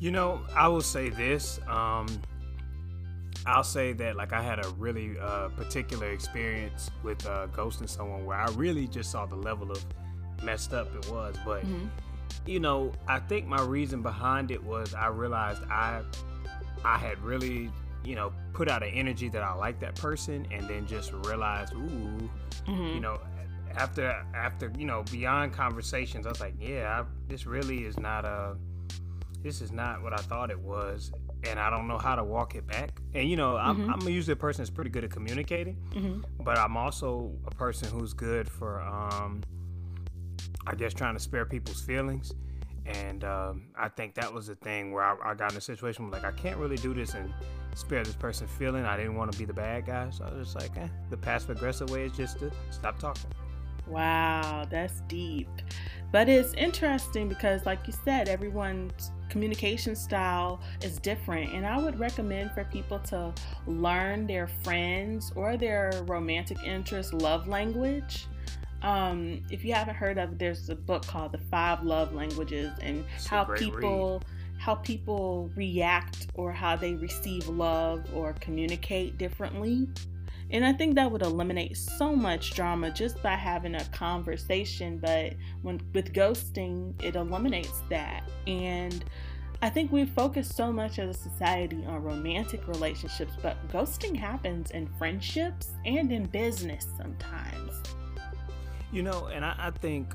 You 0.00 0.10
know, 0.10 0.40
I 0.54 0.68
will 0.68 0.80
say 0.80 1.10
this. 1.10 1.60
Um, 1.68 2.06
I'll 3.46 3.64
say 3.64 3.92
that 3.94 4.16
like 4.16 4.32
I 4.32 4.42
had 4.42 4.64
a 4.64 4.68
really 4.70 5.18
uh, 5.18 5.48
particular 5.48 6.10
experience 6.10 6.90
with 7.02 7.24
uh, 7.26 7.46
ghosting 7.48 7.88
someone 7.88 8.24
where 8.24 8.36
I 8.36 8.48
really 8.50 8.86
just 8.86 9.10
saw 9.10 9.26
the 9.26 9.36
level 9.36 9.70
of 9.70 9.84
messed 10.42 10.72
up 10.72 10.94
it 10.94 11.10
was. 11.10 11.36
But 11.44 11.64
mm-hmm. 11.64 11.86
you 12.46 12.60
know, 12.60 12.92
I 13.06 13.18
think 13.20 13.46
my 13.46 13.62
reason 13.62 14.02
behind 14.02 14.50
it 14.50 14.62
was 14.62 14.94
I 14.94 15.08
realized 15.08 15.62
I 15.70 16.02
I 16.84 16.98
had 16.98 17.18
really 17.22 17.70
you 18.04 18.14
know 18.14 18.32
put 18.52 18.68
out 18.68 18.82
an 18.82 18.90
energy 18.90 19.28
that 19.30 19.42
I 19.42 19.54
like 19.54 19.80
that 19.80 19.94
person, 19.94 20.46
and 20.50 20.68
then 20.68 20.86
just 20.86 21.12
realized, 21.12 21.74
ooh, 21.74 22.30
mm-hmm. 22.66 22.94
you 22.94 23.00
know. 23.00 23.20
After, 23.76 24.24
after 24.34 24.72
you 24.76 24.86
know, 24.86 25.04
beyond 25.12 25.52
conversations, 25.52 26.26
I 26.26 26.30
was 26.30 26.40
like, 26.40 26.54
"Yeah, 26.58 27.02
I, 27.02 27.04
this 27.28 27.46
really 27.46 27.84
is 27.84 27.96
not 27.98 28.24
a, 28.24 28.56
this 29.42 29.60
is 29.60 29.70
not 29.70 30.02
what 30.02 30.14
I 30.14 30.16
thought 30.16 30.50
it 30.50 30.58
was." 30.58 31.12
And 31.44 31.58
I 31.58 31.70
don't 31.70 31.86
know 31.86 31.98
how 31.98 32.14
to 32.14 32.24
walk 32.24 32.54
it 32.54 32.66
back. 32.66 33.00
And 33.14 33.28
you 33.28 33.36
know, 33.36 33.56
I'm, 33.56 33.76
mm-hmm. 33.76 33.92
I'm 33.92 34.08
usually 34.08 34.32
a 34.32 34.36
person 34.36 34.62
that's 34.62 34.70
pretty 34.70 34.90
good 34.90 35.04
at 35.04 35.10
communicating, 35.10 35.76
mm-hmm. 35.90 36.42
but 36.42 36.58
I'm 36.58 36.76
also 36.76 37.32
a 37.46 37.50
person 37.50 37.88
who's 37.90 38.12
good 38.12 38.48
for, 38.48 38.80
um, 38.80 39.42
I 40.66 40.74
guess, 40.74 40.92
trying 40.92 41.14
to 41.14 41.20
spare 41.20 41.44
people's 41.44 41.80
feelings. 41.80 42.32
And 42.86 43.22
um, 43.24 43.64
I 43.76 43.88
think 43.88 44.14
that 44.14 44.32
was 44.32 44.46
the 44.46 44.54
thing 44.56 44.92
where 44.92 45.04
I, 45.04 45.32
I, 45.32 45.34
got 45.34 45.52
in 45.52 45.58
a 45.58 45.60
situation 45.60 46.10
where 46.10 46.22
like 46.22 46.24
I 46.24 46.34
can't 46.34 46.56
really 46.56 46.76
do 46.76 46.94
this 46.94 47.12
and 47.12 47.32
spare 47.74 48.02
this 48.02 48.14
person 48.14 48.46
feeling. 48.46 48.84
I 48.86 48.96
didn't 48.96 49.14
want 49.14 49.30
to 49.30 49.38
be 49.38 49.44
the 49.44 49.52
bad 49.52 49.84
guy, 49.84 50.08
so 50.08 50.24
I 50.24 50.34
was 50.34 50.54
just 50.54 50.56
like, 50.58 50.74
eh, 50.82 50.88
the 51.10 51.16
passive 51.16 51.50
aggressive 51.50 51.90
way 51.90 52.04
is 52.04 52.12
just 52.12 52.38
to 52.38 52.50
stop 52.70 52.98
talking. 52.98 53.30
Wow, 53.86 54.66
that's 54.70 55.02
deep. 55.02 55.48
But 56.12 56.28
it's 56.28 56.54
interesting 56.54 57.28
because, 57.28 57.66
like 57.66 57.86
you 57.86 57.92
said, 58.04 58.28
everyone's 58.28 59.10
communication 59.28 59.94
style 59.94 60.60
is 60.82 60.98
different. 60.98 61.52
And 61.52 61.66
I 61.66 61.78
would 61.78 61.98
recommend 61.98 62.52
for 62.52 62.64
people 62.64 62.98
to 63.00 63.32
learn 63.66 64.26
their 64.26 64.48
friends 64.62 65.32
or 65.34 65.56
their 65.56 65.92
romantic 66.06 66.58
interest 66.64 67.12
love 67.12 67.48
language. 67.48 68.26
Um, 68.82 69.42
if 69.50 69.64
you 69.64 69.74
haven't 69.74 69.96
heard 69.96 70.18
of 70.18 70.32
it, 70.32 70.38
there's 70.38 70.68
a 70.68 70.76
book 70.76 71.04
called 71.06 71.32
The 71.32 71.38
Five 71.38 71.82
Love 71.82 72.14
Languages 72.14 72.70
and 72.80 73.04
it's 73.16 73.26
how 73.26 73.44
people. 73.44 74.20
Read 74.20 74.24
how 74.58 74.74
people 74.74 75.50
react 75.54 76.26
or 76.34 76.52
how 76.52 76.76
they 76.76 76.94
receive 76.94 77.48
love 77.48 78.04
or 78.12 78.34
communicate 78.34 79.16
differently. 79.16 79.88
And 80.50 80.64
I 80.64 80.72
think 80.72 80.94
that 80.94 81.10
would 81.10 81.22
eliminate 81.22 81.76
so 81.76 82.16
much 82.16 82.54
drama 82.54 82.90
just 82.90 83.22
by 83.22 83.34
having 83.34 83.74
a 83.74 83.84
conversation. 83.86 84.98
But 84.98 85.34
when 85.62 85.80
with 85.92 86.12
ghosting, 86.12 86.94
it 87.02 87.16
eliminates 87.16 87.82
that. 87.90 88.22
And 88.46 89.04
I 89.60 89.68
think 89.68 89.90
we 89.90 90.06
focus 90.06 90.48
so 90.48 90.72
much 90.72 90.98
as 90.98 91.16
a 91.16 91.18
society 91.18 91.84
on 91.86 92.02
romantic 92.02 92.66
relationships, 92.68 93.32
but 93.42 93.56
ghosting 93.68 94.16
happens 94.16 94.70
in 94.70 94.86
friendships 94.98 95.72
and 95.84 96.12
in 96.12 96.24
business 96.26 96.86
sometimes. 96.96 97.82
You 98.92 99.02
know, 99.02 99.26
and 99.26 99.44
I, 99.44 99.54
I 99.58 99.70
think 99.70 100.14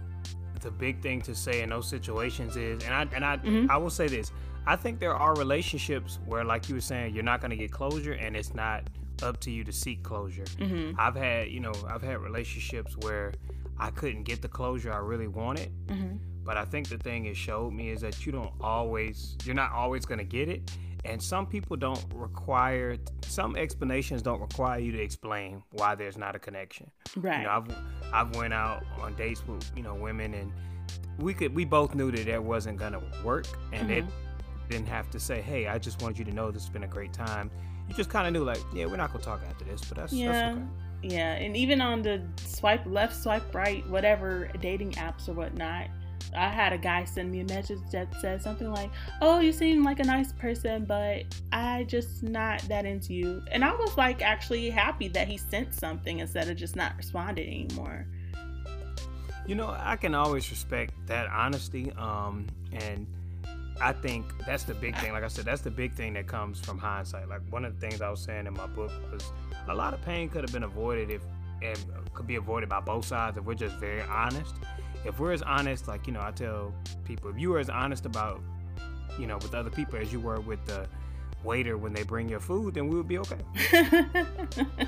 the 0.61 0.71
big 0.71 1.01
thing 1.01 1.21
to 1.23 1.35
say 1.35 1.61
in 1.61 1.69
those 1.69 1.87
situations 1.87 2.55
is, 2.55 2.83
and 2.85 2.93
I 2.93 3.07
and 3.13 3.23
I 3.23 3.37
mm-hmm. 3.37 3.69
I 3.69 3.77
will 3.77 3.89
say 3.89 4.07
this: 4.07 4.31
I 4.65 4.77
think 4.77 4.99
there 4.99 5.13
are 5.13 5.35
relationships 5.35 6.19
where, 6.25 6.43
like 6.43 6.69
you 6.69 6.75
were 6.75 6.81
saying, 6.81 7.13
you're 7.13 7.23
not 7.23 7.41
going 7.41 7.51
to 7.51 7.57
get 7.57 7.71
closure, 7.71 8.13
and 8.13 8.35
it's 8.35 8.55
not 8.55 8.89
up 9.23 9.39
to 9.41 9.51
you 9.51 9.63
to 9.63 9.71
seek 9.71 10.03
closure. 10.03 10.43
Mm-hmm. 10.43 10.99
I've 10.99 11.15
had, 11.15 11.49
you 11.49 11.59
know, 11.59 11.73
I've 11.87 12.03
had 12.03 12.19
relationships 12.19 12.95
where 13.01 13.33
I 13.79 13.89
couldn't 13.89 14.23
get 14.23 14.41
the 14.41 14.47
closure 14.47 14.93
I 14.93 14.97
really 14.97 15.27
wanted. 15.27 15.71
Mm-hmm. 15.87 16.17
But 16.43 16.57
I 16.57 16.65
think 16.65 16.89
the 16.89 16.97
thing 16.97 17.25
it 17.25 17.37
showed 17.37 17.73
me 17.73 17.89
is 17.89 18.01
that 18.01 18.25
you 18.25 18.31
don't 18.31 18.51
always, 18.59 19.37
you're 19.45 19.55
not 19.55 19.71
always 19.71 20.05
going 20.05 20.19
to 20.19 20.25
get 20.25 20.49
it. 20.49 20.71
And 21.05 21.21
some 21.21 21.45
people 21.45 21.75
don't 21.77 22.03
require, 22.13 22.97
some 23.25 23.55
explanations 23.55 24.21
don't 24.21 24.39
require 24.39 24.79
you 24.79 24.91
to 24.91 25.01
explain 25.01 25.63
why 25.71 25.95
there's 25.95 26.17
not 26.17 26.35
a 26.35 26.39
connection. 26.39 26.91
Right. 27.15 27.39
You 27.39 27.43
know, 27.43 27.49
I've, 27.49 27.77
I've 28.13 28.35
went 28.35 28.53
out 28.53 28.83
on 29.01 29.15
dates 29.15 29.45
with, 29.47 29.69
you 29.75 29.83
know, 29.83 29.95
women 29.95 30.33
and 30.33 30.51
we 31.17 31.33
could, 31.33 31.55
we 31.55 31.65
both 31.65 31.95
knew 31.95 32.11
that 32.11 32.27
it 32.27 32.43
wasn't 32.43 32.77
going 32.77 32.93
to 32.93 33.01
work. 33.23 33.47
And 33.71 33.89
mm-hmm. 33.89 34.07
it 34.07 34.69
didn't 34.69 34.87
have 34.87 35.09
to 35.11 35.19
say, 35.19 35.41
hey, 35.41 35.67
I 35.67 35.77
just 35.77 36.01
wanted 36.01 36.19
you 36.19 36.25
to 36.25 36.33
know 36.33 36.51
this 36.51 36.63
has 36.63 36.69
been 36.69 36.83
a 36.83 36.87
great 36.87 37.13
time 37.13 37.51
you 37.87 37.95
just 37.95 38.09
kind 38.09 38.27
of 38.27 38.33
knew 38.33 38.43
like, 38.43 38.61
yeah, 38.73 38.85
we're 38.85 38.97
not 38.97 39.11
gonna 39.11 39.23
talk 39.23 39.41
after 39.49 39.65
this, 39.65 39.81
but 39.85 39.97
that's 39.97 40.13
yeah. 40.13 40.31
That's 40.31 40.57
okay. 40.57 40.65
Yeah, 41.03 41.33
and 41.33 41.57
even 41.57 41.81
on 41.81 42.01
the 42.01 42.23
swipe 42.37 42.85
left, 42.85 43.15
swipe 43.15 43.53
right, 43.53 43.85
whatever 43.89 44.49
dating 44.61 44.93
apps 44.93 45.27
or 45.27 45.33
whatnot, 45.33 45.89
I 46.35 46.47
had 46.47 46.71
a 46.71 46.77
guy 46.77 47.03
send 47.03 47.29
me 47.31 47.41
a 47.41 47.45
message 47.45 47.79
that 47.91 48.07
said 48.21 48.41
something 48.41 48.71
like, 48.71 48.89
"Oh, 49.21 49.39
you 49.39 49.51
seem 49.51 49.83
like 49.83 49.99
a 49.99 50.03
nice 50.05 50.31
person, 50.31 50.85
but 50.85 51.23
I 51.51 51.83
just 51.83 52.23
not 52.23 52.61
that 52.63 52.85
into 52.85 53.13
you." 53.13 53.43
And 53.51 53.65
I 53.65 53.75
was 53.75 53.97
like 53.97 54.21
actually 54.21 54.69
happy 54.69 55.09
that 55.09 55.27
he 55.27 55.37
sent 55.37 55.73
something 55.73 56.19
instead 56.19 56.49
of 56.49 56.55
just 56.55 56.75
not 56.75 56.95
responding 56.97 57.65
anymore. 57.65 58.07
You 59.45 59.55
know, 59.55 59.75
I 59.77 59.97
can 59.97 60.15
always 60.15 60.49
respect 60.49 60.93
that 61.07 61.27
honesty 61.27 61.91
um 61.97 62.47
and 62.71 63.05
I 63.83 63.91
think 63.91 64.25
that's 64.45 64.63
the 64.63 64.73
big 64.73 64.97
thing. 64.97 65.11
Like 65.11 65.23
I 65.23 65.27
said, 65.27 65.43
that's 65.43 65.61
the 65.61 65.69
big 65.69 65.93
thing 65.93 66.13
that 66.13 66.25
comes 66.25 66.57
from 66.57 66.77
hindsight. 66.77 67.27
Like 67.27 67.41
one 67.49 67.65
of 67.65 67.77
the 67.77 67.85
things 67.85 68.01
I 68.01 68.09
was 68.09 68.21
saying 68.21 68.47
in 68.47 68.53
my 68.53 68.65
book 68.65 68.91
was 69.11 69.29
a 69.67 69.75
lot 69.75 69.93
of 69.93 70.01
pain 70.03 70.29
could 70.29 70.41
have 70.41 70.53
been 70.53 70.63
avoided 70.63 71.11
if 71.11 71.21
and 71.61 71.77
could 72.13 72.25
be 72.25 72.35
avoided 72.35 72.69
by 72.69 72.79
both 72.79 73.05
sides 73.05 73.37
if 73.37 73.43
we're 73.43 73.55
just 73.55 73.75
very 73.77 74.01
honest. 74.03 74.55
If 75.03 75.19
we're 75.19 75.33
as 75.33 75.41
honest, 75.41 75.89
like 75.89 76.07
you 76.07 76.13
know, 76.13 76.21
I 76.21 76.31
tell 76.31 76.73
people, 77.03 77.29
if 77.29 77.37
you 77.37 77.49
were 77.49 77.59
as 77.59 77.69
honest 77.69 78.05
about, 78.05 78.41
you 79.19 79.27
know, 79.27 79.35
with 79.35 79.53
other 79.53 79.69
people 79.69 79.99
as 79.99 80.13
you 80.13 80.21
were 80.21 80.39
with 80.39 80.65
the 80.65 80.87
waiter 81.43 81.77
when 81.77 81.91
they 81.91 82.03
bring 82.03 82.29
your 82.29 82.39
food, 82.39 82.75
then 82.75 82.87
we 82.87 82.95
would 82.95 83.07
be 83.07 83.17
okay. 83.17 83.41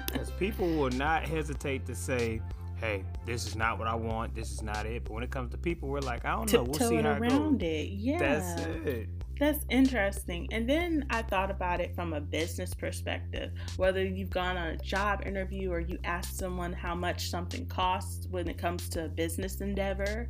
Because 0.07 0.31
people 0.39 0.67
will 0.77 0.91
not 0.91 1.27
hesitate 1.27 1.85
to 1.87 1.95
say, 1.95 2.41
hey, 2.85 3.03
this 3.25 3.47
is 3.47 3.55
not 3.55 3.79
what 3.79 3.87
I 3.87 3.95
want. 3.95 4.35
This 4.35 4.51
is 4.51 4.61
not 4.61 4.85
it. 4.85 5.03
But 5.03 5.13
when 5.13 5.23
it 5.23 5.31
comes 5.31 5.51
to 5.51 5.57
people, 5.57 5.89
we're 5.89 5.99
like, 5.99 6.25
I 6.25 6.35
don't 6.35 6.51
know. 6.51 6.63
We'll 6.63 6.73
see 6.75 6.95
how 6.95 7.13
it 7.13 7.19
around 7.19 7.63
it, 7.63 7.65
it. 7.65 7.89
Yeah, 7.91 8.19
that's 8.19 8.61
it. 8.61 9.09
That's 9.39 9.65
interesting. 9.69 10.47
And 10.51 10.69
then 10.69 11.05
I 11.09 11.21
thought 11.21 11.51
about 11.51 11.81
it 11.81 11.93
from 11.93 12.13
a 12.13 12.21
business 12.21 12.73
perspective. 12.73 13.51
Whether 13.75 14.05
you've 14.05 14.29
gone 14.29 14.55
on 14.55 14.67
a 14.67 14.77
job 14.77 15.23
interview 15.25 15.71
or 15.71 15.79
you 15.81 15.97
ask 16.05 16.33
someone 16.33 16.71
how 16.71 16.95
much 16.95 17.29
something 17.29 17.65
costs 17.65 18.27
when 18.29 18.47
it 18.47 18.57
comes 18.57 18.87
to 18.89 19.05
a 19.05 19.09
business 19.09 19.59
endeavor, 19.59 20.29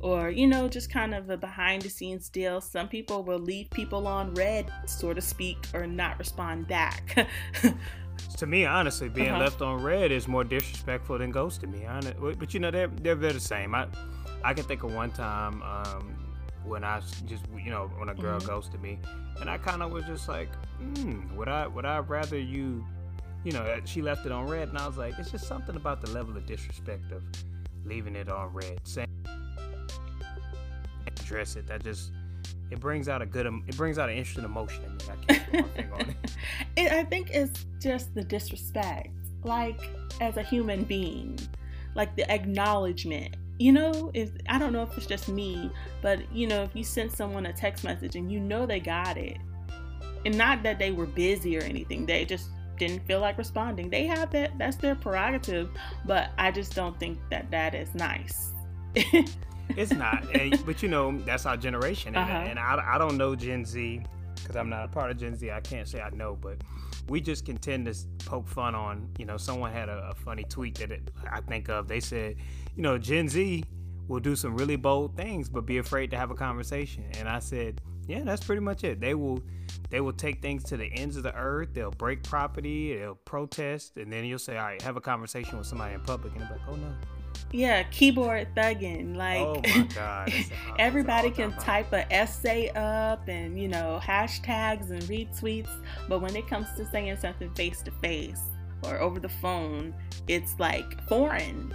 or 0.00 0.30
you 0.30 0.46
know, 0.46 0.68
just 0.68 0.90
kind 0.90 1.14
of 1.14 1.30
a 1.30 1.36
behind 1.36 1.82
the 1.82 1.88
scenes 1.88 2.28
deal. 2.28 2.60
Some 2.60 2.86
people 2.86 3.24
will 3.24 3.40
leave 3.40 3.70
people 3.70 4.06
on 4.06 4.34
read, 4.34 4.70
so 4.86 5.12
to 5.14 5.20
speak, 5.20 5.66
or 5.72 5.86
not 5.86 6.18
respond 6.18 6.68
back. 6.68 7.26
to 8.36 8.46
me, 8.46 8.64
honestly, 8.64 9.08
being 9.08 9.30
uh-huh. 9.30 9.44
left 9.44 9.62
on 9.62 9.82
read 9.82 10.10
is 10.10 10.26
more 10.28 10.44
disrespectful 10.44 11.18
than 11.18 11.32
ghosting 11.32 11.72
me. 11.72 11.86
Honest, 11.86 12.14
but 12.38 12.54
you 12.54 12.60
know, 12.60 12.70
they're, 12.70 12.88
they're 12.88 13.14
they're 13.14 13.32
the 13.32 13.40
same. 13.40 13.74
I 13.74 13.86
I 14.42 14.54
can 14.54 14.64
think 14.64 14.82
of 14.82 14.94
one 14.94 15.10
time 15.10 15.62
um, 15.62 16.14
when 16.64 16.84
I 16.84 17.00
just 17.26 17.44
you 17.56 17.70
know 17.70 17.90
when 17.98 18.08
a 18.08 18.14
girl 18.14 18.38
mm-hmm. 18.38 18.48
ghosted 18.48 18.82
me, 18.82 18.98
and 19.40 19.48
I 19.48 19.58
kind 19.58 19.82
of 19.82 19.92
was 19.92 20.04
just 20.04 20.28
like, 20.28 20.48
hmm, 20.78 21.34
would 21.36 21.48
I 21.48 21.66
would 21.66 21.84
I 21.84 21.98
rather 21.98 22.38
you, 22.38 22.84
you 23.44 23.52
know, 23.52 23.80
she 23.84 24.02
left 24.02 24.26
it 24.26 24.32
on 24.32 24.46
read, 24.46 24.68
and 24.68 24.78
I 24.78 24.86
was 24.86 24.96
like, 24.96 25.18
it's 25.18 25.30
just 25.30 25.46
something 25.46 25.76
about 25.76 26.00
the 26.00 26.10
level 26.10 26.36
of 26.36 26.46
disrespect 26.46 27.12
of 27.12 27.22
leaving 27.84 28.16
it 28.16 28.28
on 28.28 28.52
read, 28.52 28.80
saying 28.84 29.08
address 31.06 31.56
it. 31.56 31.66
That 31.66 31.82
just 31.84 32.12
it 32.70 32.80
brings 32.80 33.08
out 33.08 33.22
a 33.22 33.26
good 33.26 33.46
it 33.46 33.76
brings 33.76 33.98
out 33.98 34.08
an 34.08 34.16
interesting 34.16 34.44
emotion 34.44 34.84
in 34.84 34.92
me. 34.96 35.04
I 35.10 35.34
can't 35.34 35.74
put 35.74 35.92
on 35.92 36.00
it. 36.10 36.16
it. 36.76 36.92
I 36.92 37.04
think 37.04 37.30
it's 37.30 37.66
just 37.80 38.14
the 38.14 38.22
disrespect, 38.22 39.08
like 39.42 39.80
as 40.20 40.36
a 40.36 40.42
human 40.42 40.84
being, 40.84 41.38
like 41.94 42.14
the 42.16 42.30
acknowledgement. 42.30 43.36
you 43.58 43.72
know, 43.72 44.10
if 44.14 44.30
I 44.48 44.58
don't 44.58 44.72
know 44.72 44.82
if 44.82 44.96
it's 44.96 45.06
just 45.06 45.28
me, 45.28 45.70
but 46.02 46.20
you 46.32 46.46
know, 46.46 46.62
if 46.62 46.74
you 46.74 46.84
send 46.84 47.12
someone 47.12 47.46
a 47.46 47.52
text 47.52 47.84
message 47.84 48.16
and 48.16 48.30
you 48.30 48.40
know 48.40 48.66
they 48.66 48.80
got 48.80 49.16
it, 49.16 49.38
and 50.24 50.36
not 50.36 50.62
that 50.62 50.78
they 50.78 50.90
were 50.90 51.06
busy 51.06 51.56
or 51.58 51.62
anything, 51.62 52.06
they 52.06 52.24
just 52.24 52.48
didn't 52.78 53.06
feel 53.06 53.20
like 53.20 53.38
responding. 53.38 53.90
They 53.90 54.06
have 54.06 54.30
that, 54.32 54.58
that's 54.58 54.76
their 54.76 54.94
prerogative, 54.94 55.70
but 56.04 56.30
I 56.38 56.50
just 56.50 56.74
don't 56.74 56.98
think 56.98 57.18
that 57.30 57.50
that 57.50 57.74
is 57.74 57.94
nice. 57.94 58.52
it's 59.70 59.92
not, 59.92 60.24
and, 60.34 60.64
but 60.66 60.82
you 60.82 60.88
know, 60.88 61.18
that's 61.20 61.46
our 61.46 61.56
generation, 61.56 62.14
and, 62.16 62.30
uh-huh. 62.30 62.46
and 62.48 62.58
I, 62.58 62.94
I 62.94 62.98
don't 62.98 63.16
know 63.16 63.34
Gen 63.34 63.64
Z 63.64 64.02
because 64.34 64.56
I'm 64.56 64.68
not 64.68 64.84
a 64.84 64.88
part 64.88 65.10
of 65.10 65.16
Gen 65.16 65.36
Z. 65.36 65.50
I 65.50 65.60
can't 65.60 65.88
say 65.88 66.00
I 66.00 66.10
know, 66.10 66.36
but 66.40 66.58
we 67.08 67.20
just 67.20 67.46
can 67.46 67.56
tend 67.56 67.86
to 67.86 67.94
poke 68.26 68.46
fun 68.48 68.74
on. 68.74 69.08
You 69.18 69.24
know, 69.24 69.36
someone 69.36 69.72
had 69.72 69.88
a, 69.88 70.10
a 70.10 70.14
funny 70.14 70.44
tweet 70.44 70.76
that 70.78 70.90
it, 70.90 71.10
I 71.30 71.40
think 71.40 71.68
of. 71.68 71.88
They 71.88 72.00
said, 72.00 72.36
you 72.76 72.82
know, 72.82 72.98
Gen 72.98 73.28
Z 73.28 73.64
will 74.08 74.20
do 74.20 74.36
some 74.36 74.56
really 74.56 74.76
bold 74.76 75.16
things, 75.16 75.48
but 75.48 75.64
be 75.64 75.78
afraid 75.78 76.10
to 76.10 76.16
have 76.18 76.30
a 76.30 76.34
conversation. 76.34 77.04
And 77.18 77.28
I 77.28 77.38
said, 77.38 77.80
yeah, 78.06 78.22
that's 78.22 78.44
pretty 78.44 78.60
much 78.60 78.84
it. 78.84 79.00
They 79.00 79.14
will, 79.14 79.42
they 79.88 80.02
will 80.02 80.12
take 80.12 80.42
things 80.42 80.62
to 80.64 80.76
the 80.76 80.92
ends 80.92 81.16
of 81.16 81.22
the 81.22 81.34
earth. 81.34 81.70
They'll 81.72 81.90
break 81.90 82.22
property. 82.22 82.98
They'll 82.98 83.14
protest, 83.14 83.96
and 83.96 84.12
then 84.12 84.26
you'll 84.26 84.38
say, 84.38 84.58
all 84.58 84.66
right, 84.66 84.82
have 84.82 84.96
a 84.96 85.00
conversation 85.00 85.56
with 85.56 85.66
somebody 85.66 85.94
in 85.94 86.00
public, 86.00 86.34
and 86.34 86.42
they're 86.42 86.50
like, 86.50 86.68
oh 86.68 86.76
no. 86.76 86.92
Yeah, 87.54 87.84
keyboard 87.84 88.48
thugging. 88.56 89.14
Like, 89.14 89.38
oh 89.38 89.62
my 89.64 89.86
god, 89.94 90.32
everybody 90.76 91.30
can 91.30 91.52
type 91.52 91.92
an 91.92 92.04
essay 92.10 92.68
up 92.70 93.28
and 93.28 93.56
you 93.56 93.68
know 93.68 94.00
hashtags 94.02 94.90
and 94.90 95.00
retweets, 95.02 95.70
but 96.08 96.20
when 96.20 96.34
it 96.34 96.48
comes 96.48 96.66
to 96.76 96.84
saying 96.84 97.16
something 97.18 97.54
face 97.54 97.80
to 97.82 97.92
face 98.02 98.40
or 98.82 98.98
over 99.00 99.20
the 99.20 99.28
phone, 99.28 99.94
it's 100.26 100.58
like 100.58 101.00
foreign 101.08 101.72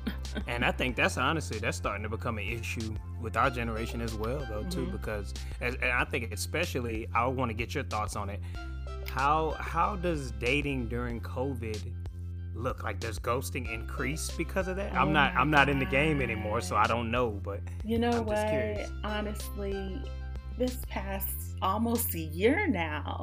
and 0.46 0.64
I 0.64 0.72
think 0.72 0.96
that's 0.96 1.18
honestly 1.18 1.58
that's 1.58 1.76
starting 1.76 2.02
to 2.04 2.08
become 2.08 2.38
an 2.38 2.48
issue 2.48 2.94
with 3.20 3.36
our 3.36 3.50
generation 3.50 4.00
as 4.00 4.14
well, 4.14 4.38
though, 4.48 4.64
too, 4.64 4.86
mm-hmm. 4.86 4.92
because 4.92 5.34
and 5.60 5.76
I 5.84 6.04
think 6.04 6.32
especially 6.32 7.06
I 7.14 7.26
want 7.26 7.50
to 7.50 7.54
get 7.54 7.74
your 7.74 7.84
thoughts 7.84 8.16
on 8.16 8.30
it. 8.30 8.40
How 9.08 9.56
how 9.58 9.96
does 9.96 10.32
dating 10.32 10.88
during 10.88 11.20
COVID 11.20 11.82
look? 12.54 12.82
Like 12.82 13.00
does 13.00 13.18
ghosting 13.18 13.72
increase 13.72 14.30
because 14.30 14.68
of 14.68 14.76
that? 14.76 14.92
Oh 14.94 14.98
I'm 14.98 15.12
not 15.12 15.34
I'm 15.34 15.50
not 15.50 15.68
in 15.68 15.78
the 15.78 15.84
game 15.84 16.20
anymore, 16.20 16.60
so 16.60 16.76
I 16.76 16.86
don't 16.86 17.10
know. 17.10 17.30
But 17.42 17.60
you 17.84 17.98
know 17.98 18.10
I'm 18.10 18.26
what? 18.26 18.90
Honestly, 19.04 20.00
this 20.58 20.78
past 20.88 21.56
almost 21.60 22.14
a 22.14 22.20
year 22.20 22.66
now, 22.66 23.20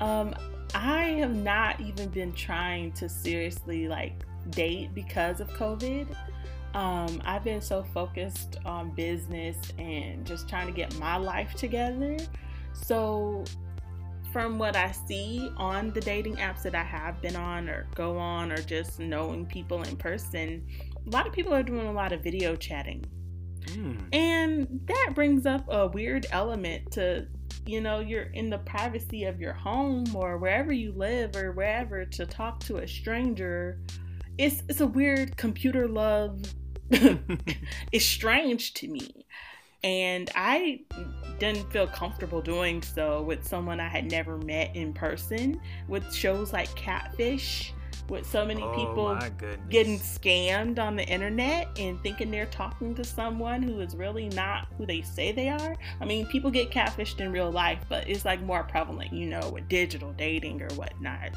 um, 0.00 0.34
I 0.74 1.04
have 1.18 1.34
not 1.34 1.80
even 1.80 2.08
been 2.08 2.32
trying 2.32 2.92
to 2.92 3.08
seriously 3.08 3.88
like 3.88 4.24
date 4.50 4.94
because 4.94 5.40
of 5.40 5.48
COVID. 5.50 6.06
Um, 6.74 7.20
I've 7.24 7.42
been 7.42 7.60
so 7.60 7.82
focused 7.82 8.58
on 8.64 8.90
business 8.90 9.56
and 9.78 10.24
just 10.24 10.48
trying 10.48 10.68
to 10.68 10.72
get 10.72 10.96
my 10.98 11.16
life 11.16 11.54
together. 11.54 12.16
So, 12.72 13.44
from 14.32 14.58
what 14.58 14.76
I 14.76 14.92
see 14.92 15.50
on 15.56 15.92
the 15.92 16.00
dating 16.00 16.36
apps 16.36 16.62
that 16.62 16.74
I 16.74 16.82
have 16.82 17.20
been 17.20 17.36
on 17.36 17.68
or 17.68 17.86
go 17.94 18.16
on, 18.18 18.52
or 18.52 18.58
just 18.58 19.00
knowing 19.00 19.46
people 19.46 19.82
in 19.82 19.96
person, 19.96 20.66
a 21.06 21.10
lot 21.10 21.26
of 21.26 21.32
people 21.32 21.52
are 21.54 21.62
doing 21.62 21.86
a 21.86 21.92
lot 21.92 22.12
of 22.12 22.22
video 22.22 22.56
chatting. 22.56 23.04
Mm. 23.66 24.14
And 24.14 24.80
that 24.86 25.12
brings 25.14 25.46
up 25.46 25.64
a 25.68 25.88
weird 25.88 26.26
element 26.30 26.90
to, 26.92 27.26
you 27.66 27.80
know, 27.80 28.00
you're 28.00 28.30
in 28.34 28.50
the 28.50 28.58
privacy 28.58 29.24
of 29.24 29.40
your 29.40 29.52
home 29.52 30.04
or 30.14 30.38
wherever 30.38 30.72
you 30.72 30.92
live 30.92 31.36
or 31.36 31.52
wherever 31.52 32.04
to 32.04 32.26
talk 32.26 32.60
to 32.60 32.78
a 32.78 32.88
stranger 32.88 33.78
it's 34.40 34.62
it's 34.68 34.80
a 34.80 34.86
weird 34.86 35.36
computer 35.36 35.86
love. 35.86 36.42
it's 36.90 38.06
strange 38.06 38.72
to 38.74 38.88
me. 38.88 39.26
And 39.82 40.30
I 40.34 40.80
didn't 41.38 41.70
feel 41.72 41.86
comfortable 41.86 42.42
doing 42.42 42.82
so 42.82 43.22
with 43.22 43.46
someone 43.46 43.80
I 43.80 43.88
had 43.88 44.10
never 44.10 44.36
met 44.36 44.76
in 44.76 44.92
person 44.92 45.60
with 45.88 46.14
shows 46.14 46.52
like 46.52 46.74
Catfish 46.74 47.72
with 48.10 48.28
so 48.28 48.44
many 48.44 48.62
oh, 48.62 48.74
people 48.74 49.18
getting 49.70 49.98
scammed 49.98 50.78
on 50.78 50.96
the 50.96 51.04
internet 51.04 51.68
and 51.78 52.02
thinking 52.02 52.30
they're 52.30 52.46
talking 52.46 52.94
to 52.96 53.04
someone 53.04 53.62
who 53.62 53.80
is 53.80 53.94
really 53.94 54.28
not 54.30 54.66
who 54.76 54.84
they 54.84 55.00
say 55.00 55.32
they 55.32 55.48
are. 55.48 55.76
I 56.00 56.04
mean, 56.04 56.26
people 56.26 56.50
get 56.50 56.70
catfished 56.70 57.20
in 57.20 57.32
real 57.32 57.50
life, 57.50 57.78
but 57.88 58.08
it's 58.08 58.24
like 58.24 58.42
more 58.42 58.64
prevalent, 58.64 59.12
you 59.12 59.26
know, 59.26 59.48
with 59.50 59.68
digital 59.68 60.12
dating 60.12 60.60
or 60.60 60.68
whatnot. 60.74 61.30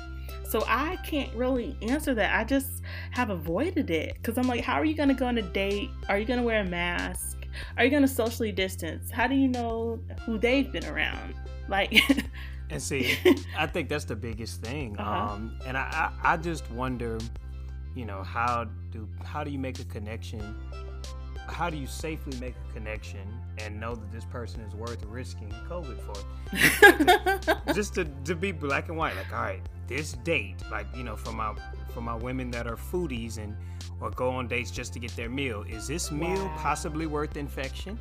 So 0.50 0.64
I 0.68 0.98
can't 0.98 1.34
really 1.36 1.78
answer 1.84 2.14
that. 2.16 2.38
I 2.38 2.44
just 2.44 2.82
have 3.12 3.30
avoided 3.30 3.90
it 3.90 4.16
because 4.16 4.38
I'm 4.38 4.48
like, 4.48 4.62
how 4.62 4.74
are 4.74 4.86
you 4.86 4.96
going 4.96 5.10
to 5.10 5.16
go 5.16 5.28
on 5.28 5.38
a 5.38 5.42
date? 5.42 5.90
Are 6.10 6.18
you 6.18 6.26
going 6.26 6.40
to 6.40 6.46
wear 6.46 6.62
a 6.62 6.66
mask? 6.66 7.43
Are 7.78 7.84
you 7.84 7.90
going 7.90 8.02
to 8.04 8.08
socially 8.08 8.52
distance? 8.52 9.12
How 9.12 9.28
do 9.28 9.36
you 9.36 9.48
know 9.48 10.00
who 10.26 10.38
they've 10.38 10.72
been 10.72 10.86
around? 10.86 11.36
Like, 11.68 11.94
And 12.74 12.82
see, 12.82 13.16
I 13.58 13.68
think 13.68 13.88
that's 13.88 14.06
the 14.06 14.16
biggest 14.16 14.62
thing. 14.64 14.98
Uh-huh. 14.98 15.34
Um, 15.34 15.60
and 15.66 15.78
I, 15.78 16.12
I, 16.24 16.34
I 16.34 16.38
just 16.38 16.70
wonder, 16.72 17.20
you 17.96 18.06
know, 18.06 18.24
how 18.24 18.66
do 18.92 19.08
how 19.24 19.44
do 19.44 19.52
you 19.52 19.60
make 19.60 19.80
a 19.80 19.84
connection? 19.86 20.56
How 21.48 21.70
do 21.70 21.78
you 21.78 21.86
safely 21.86 22.36
make 22.40 22.56
a 22.70 22.74
connection 22.74 23.28
and 23.60 23.80
know 23.80 23.94
that 23.94 24.12
this 24.12 24.26
person 24.26 24.62
is 24.62 24.74
worth 24.74 25.04
risking 25.06 25.50
COVID 25.70 26.00
for? 26.02 27.74
just 27.74 27.94
to, 27.96 28.06
to 28.06 28.34
be 28.34 28.52
black 28.52 28.88
and 28.88 28.98
white, 28.98 29.16
like, 29.18 29.32
all 29.32 29.42
right, 29.42 29.62
this 29.88 30.14
date, 30.24 30.56
like, 30.72 30.88
you 30.96 31.04
know, 31.04 31.16
for 31.16 31.34
my 31.34 31.54
for 31.94 32.02
my 32.02 32.16
women 32.16 32.52
that 32.52 32.68
are 32.68 32.76
foodies 32.76 33.38
and 33.38 33.56
or 34.02 34.10
go 34.12 34.30
on 34.30 34.48
dates 34.48 34.72
just 34.72 34.94
to 34.94 35.00
get 35.00 35.16
their 35.16 35.30
meal, 35.30 35.64
is 35.70 35.88
this 35.88 36.12
meal 36.12 36.46
wow. 36.46 36.56
possibly 36.58 37.06
worth 37.06 37.38
infection? 37.38 38.00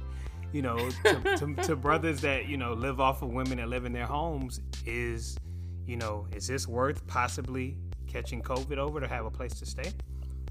you 0.52 0.62
know, 0.62 0.76
to, 1.04 1.36
to, 1.38 1.54
to, 1.62 1.76
brothers 1.76 2.20
that 2.20 2.46
you 2.46 2.56
know 2.56 2.74
live 2.74 3.00
off 3.00 3.22
of 3.22 3.30
women 3.30 3.58
that 3.58 3.68
live 3.68 3.84
in 3.84 3.92
their 3.92 4.06
homes 4.06 4.60
is, 4.86 5.38
you 5.86 5.96
know, 5.96 6.26
is 6.34 6.46
this 6.46 6.68
worth 6.68 7.06
possibly 7.06 7.76
catching 8.06 8.42
COVID 8.42 8.76
over 8.76 9.00
to 9.00 9.08
have 9.08 9.24
a 9.24 9.30
place 9.30 9.54
to 9.54 9.66
stay? 9.66 9.90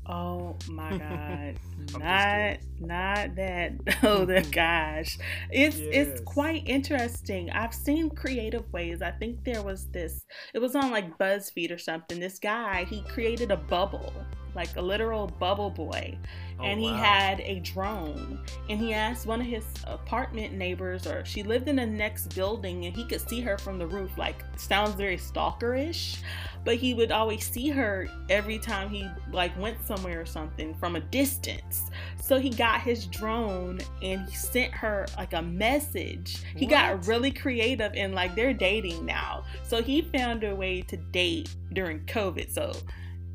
Oh 0.08 0.56
my 0.68 0.98
God! 0.98 1.56
not 2.00 2.58
not 2.80 3.36
that. 3.36 3.74
Oh 4.04 4.26
the 4.26 4.42
gosh, 4.52 5.18
it's 5.52 5.78
yes. 5.78 5.90
it's 5.92 6.22
quite 6.22 6.68
interesting. 6.68 7.52
I've 7.52 7.74
seen 7.74 8.10
creative 8.10 8.72
ways. 8.74 9.02
I 9.02 9.12
think 9.12 9.44
there 9.44 9.62
was 9.62 9.88
this. 9.88 10.26
It 10.54 10.60
was 10.60 10.76
on 10.76 10.92
like 10.92 11.18
BuzzFeed 11.18 11.72
or 11.72 11.78
something. 11.78 12.20
This 12.20 12.40
guy 12.40 12.86
he 12.86 13.02
created 13.04 13.52
a 13.52 13.58
bubble 13.58 14.14
like 14.56 14.76
a 14.76 14.82
literal 14.82 15.28
bubble 15.28 15.70
boy. 15.70 16.18
Oh, 16.60 16.64
and 16.64 16.80
he 16.80 16.92
wow. 16.92 16.98
had 16.98 17.40
a 17.42 17.60
drone. 17.60 18.40
And 18.70 18.80
he 18.80 18.94
asked 18.94 19.26
one 19.26 19.42
of 19.42 19.48
his 19.48 19.66
apartment 19.86 20.54
neighbors, 20.54 21.08
or 21.08 21.26
she 21.26 21.44
lived 21.44 21.68
in 21.68 21.78
the 21.78 21.86
next 21.86 22.36
building, 22.36 22.86
and 22.86 22.96
he 22.96 23.06
could 23.06 23.28
see 23.28 23.42
her 23.42 23.58
from 23.58 23.80
the 23.80 23.88
roof. 23.88 24.18
Like, 24.18 24.44
sounds 24.58 24.94
very 24.96 25.18
stalkerish, 25.18 26.20
but 26.64 26.76
he 26.76 26.94
would 26.94 27.12
always 27.12 27.46
see 27.46 27.70
her 27.70 28.08
every 28.30 28.60
time 28.60 28.90
he 28.90 29.08
like 29.32 29.58
went 29.60 29.84
somewhere 29.86 30.22
or 30.22 30.26
something 30.26 30.76
from 30.76 30.96
a 30.96 31.00
distance. 31.00 31.90
So 32.22 32.40
he 32.40 32.50
got 32.50 32.82
his 32.82 33.08
drone 33.08 33.80
and 34.02 34.30
he 34.30 34.36
sent 34.36 34.74
her 34.74 35.08
like 35.18 35.34
a 35.34 35.42
message. 35.42 36.44
He 36.56 36.66
what? 36.66 36.72
got 36.72 37.08
really 37.08 37.32
creative 37.32 37.92
and 37.96 38.14
like 38.14 38.36
they're 38.36 38.54
dating 38.54 39.06
now. 39.06 39.44
So 39.64 39.82
he 39.82 40.02
found 40.02 40.44
a 40.44 40.56
way 40.56 40.82
to 40.84 40.98
date 40.98 41.56
during 41.74 42.02
COVID. 42.02 42.54
So 42.54 42.74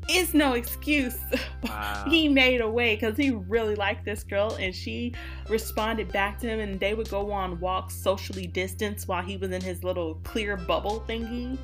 it's 0.09 0.33
no 0.33 0.53
excuse. 0.53 1.17
Wow. 1.63 2.05
he 2.07 2.29
made 2.29 2.61
a 2.61 2.69
way 2.69 2.95
because 2.95 3.17
he 3.17 3.31
really 3.31 3.73
liked 3.75 4.05
this 4.05 4.23
girl 4.23 4.55
and 4.59 4.73
she 4.73 5.13
responded 5.49 6.11
back 6.13 6.39
to 6.39 6.47
him 6.47 6.59
and 6.59 6.79
they 6.79 6.93
would 6.93 7.09
go 7.09 7.31
on 7.31 7.59
walks 7.59 7.95
socially 7.95 8.45
distanced 8.45 9.07
while 9.07 9.23
he 9.23 9.37
was 9.37 9.51
in 9.51 9.61
his 9.61 9.83
little 9.83 10.15
clear 10.23 10.55
bubble 10.55 11.03
thingy. 11.07 11.57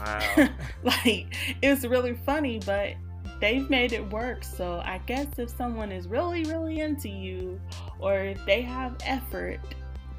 Wow. 0.00 0.48
like 0.82 1.26
it 1.62 1.70
was 1.70 1.86
really 1.86 2.14
funny, 2.14 2.60
but 2.66 2.94
they've 3.40 3.70
made 3.70 3.92
it 3.92 4.10
work. 4.10 4.44
So 4.44 4.82
I 4.84 4.98
guess 5.06 5.38
if 5.38 5.48
someone 5.48 5.92
is 5.92 6.08
really, 6.08 6.42
really 6.44 6.80
into 6.80 7.08
you 7.08 7.60
or 7.98 8.18
if 8.18 8.44
they 8.44 8.62
have 8.62 8.96
effort, 9.04 9.60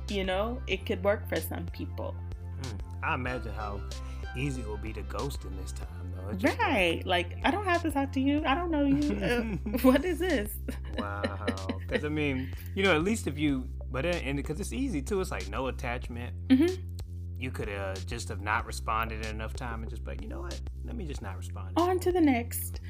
you 0.07 0.23
know, 0.23 0.61
it 0.67 0.85
could 0.85 1.03
work 1.03 1.27
for 1.27 1.35
some 1.35 1.65
people. 1.73 2.15
Hmm. 2.63 2.77
I 3.03 3.15
imagine 3.15 3.53
how 3.53 3.81
easy 4.38 4.62
it 4.62 4.67
will 4.67 4.78
be 4.78 4.93
to 4.93 5.02
ghost 5.04 5.43
in 5.43 5.56
this 5.58 5.71
time. 5.71 6.13
though. 6.15 6.50
Right. 6.60 7.06
Like, 7.06 7.38
I 7.43 7.52
don't 7.52 7.65
have 7.65 7.82
to 7.84 7.91
talk 7.91 8.12
to 8.13 8.19
you. 8.19 8.43
I 8.45 8.56
don't 8.56 8.71
know 8.71 8.86
you. 8.86 9.15
Uh, 9.23 9.78
what 9.82 10.06
is 10.06 10.19
this? 10.19 10.52
wow. 10.97 11.47
Because, 11.80 12.06
I 12.06 12.10
mean, 12.10 12.50
you 12.76 12.84
know, 12.84 12.95
at 12.95 13.04
least 13.04 13.28
if 13.28 13.38
you, 13.38 13.67
but, 13.91 14.06
and 14.06 14.38
because 14.38 14.60
it's 14.60 14.73
easy 14.73 15.02
too, 15.02 15.21
it's 15.21 15.32
like 15.32 15.50
no 15.50 15.67
attachment. 15.67 16.36
Mm-hmm. 16.50 16.76
You 17.39 17.52
could 17.52 17.69
uh, 17.69 17.95
just 18.08 18.30
have 18.30 18.41
not 18.41 18.65
responded 18.65 19.26
in 19.26 19.32
enough 19.32 19.54
time 19.54 19.82
and 19.82 19.89
just 19.89 20.04
be 20.04 20.12
like, 20.12 20.21
you 20.21 20.28
know 20.28 20.41
what? 20.41 20.60
Let 20.84 20.95
me 20.95 21.06
just 21.06 21.21
not 21.21 21.38
respond. 21.38 21.73
On 21.78 22.00
to 22.00 22.12
the 22.12 22.21
next. 22.21 22.82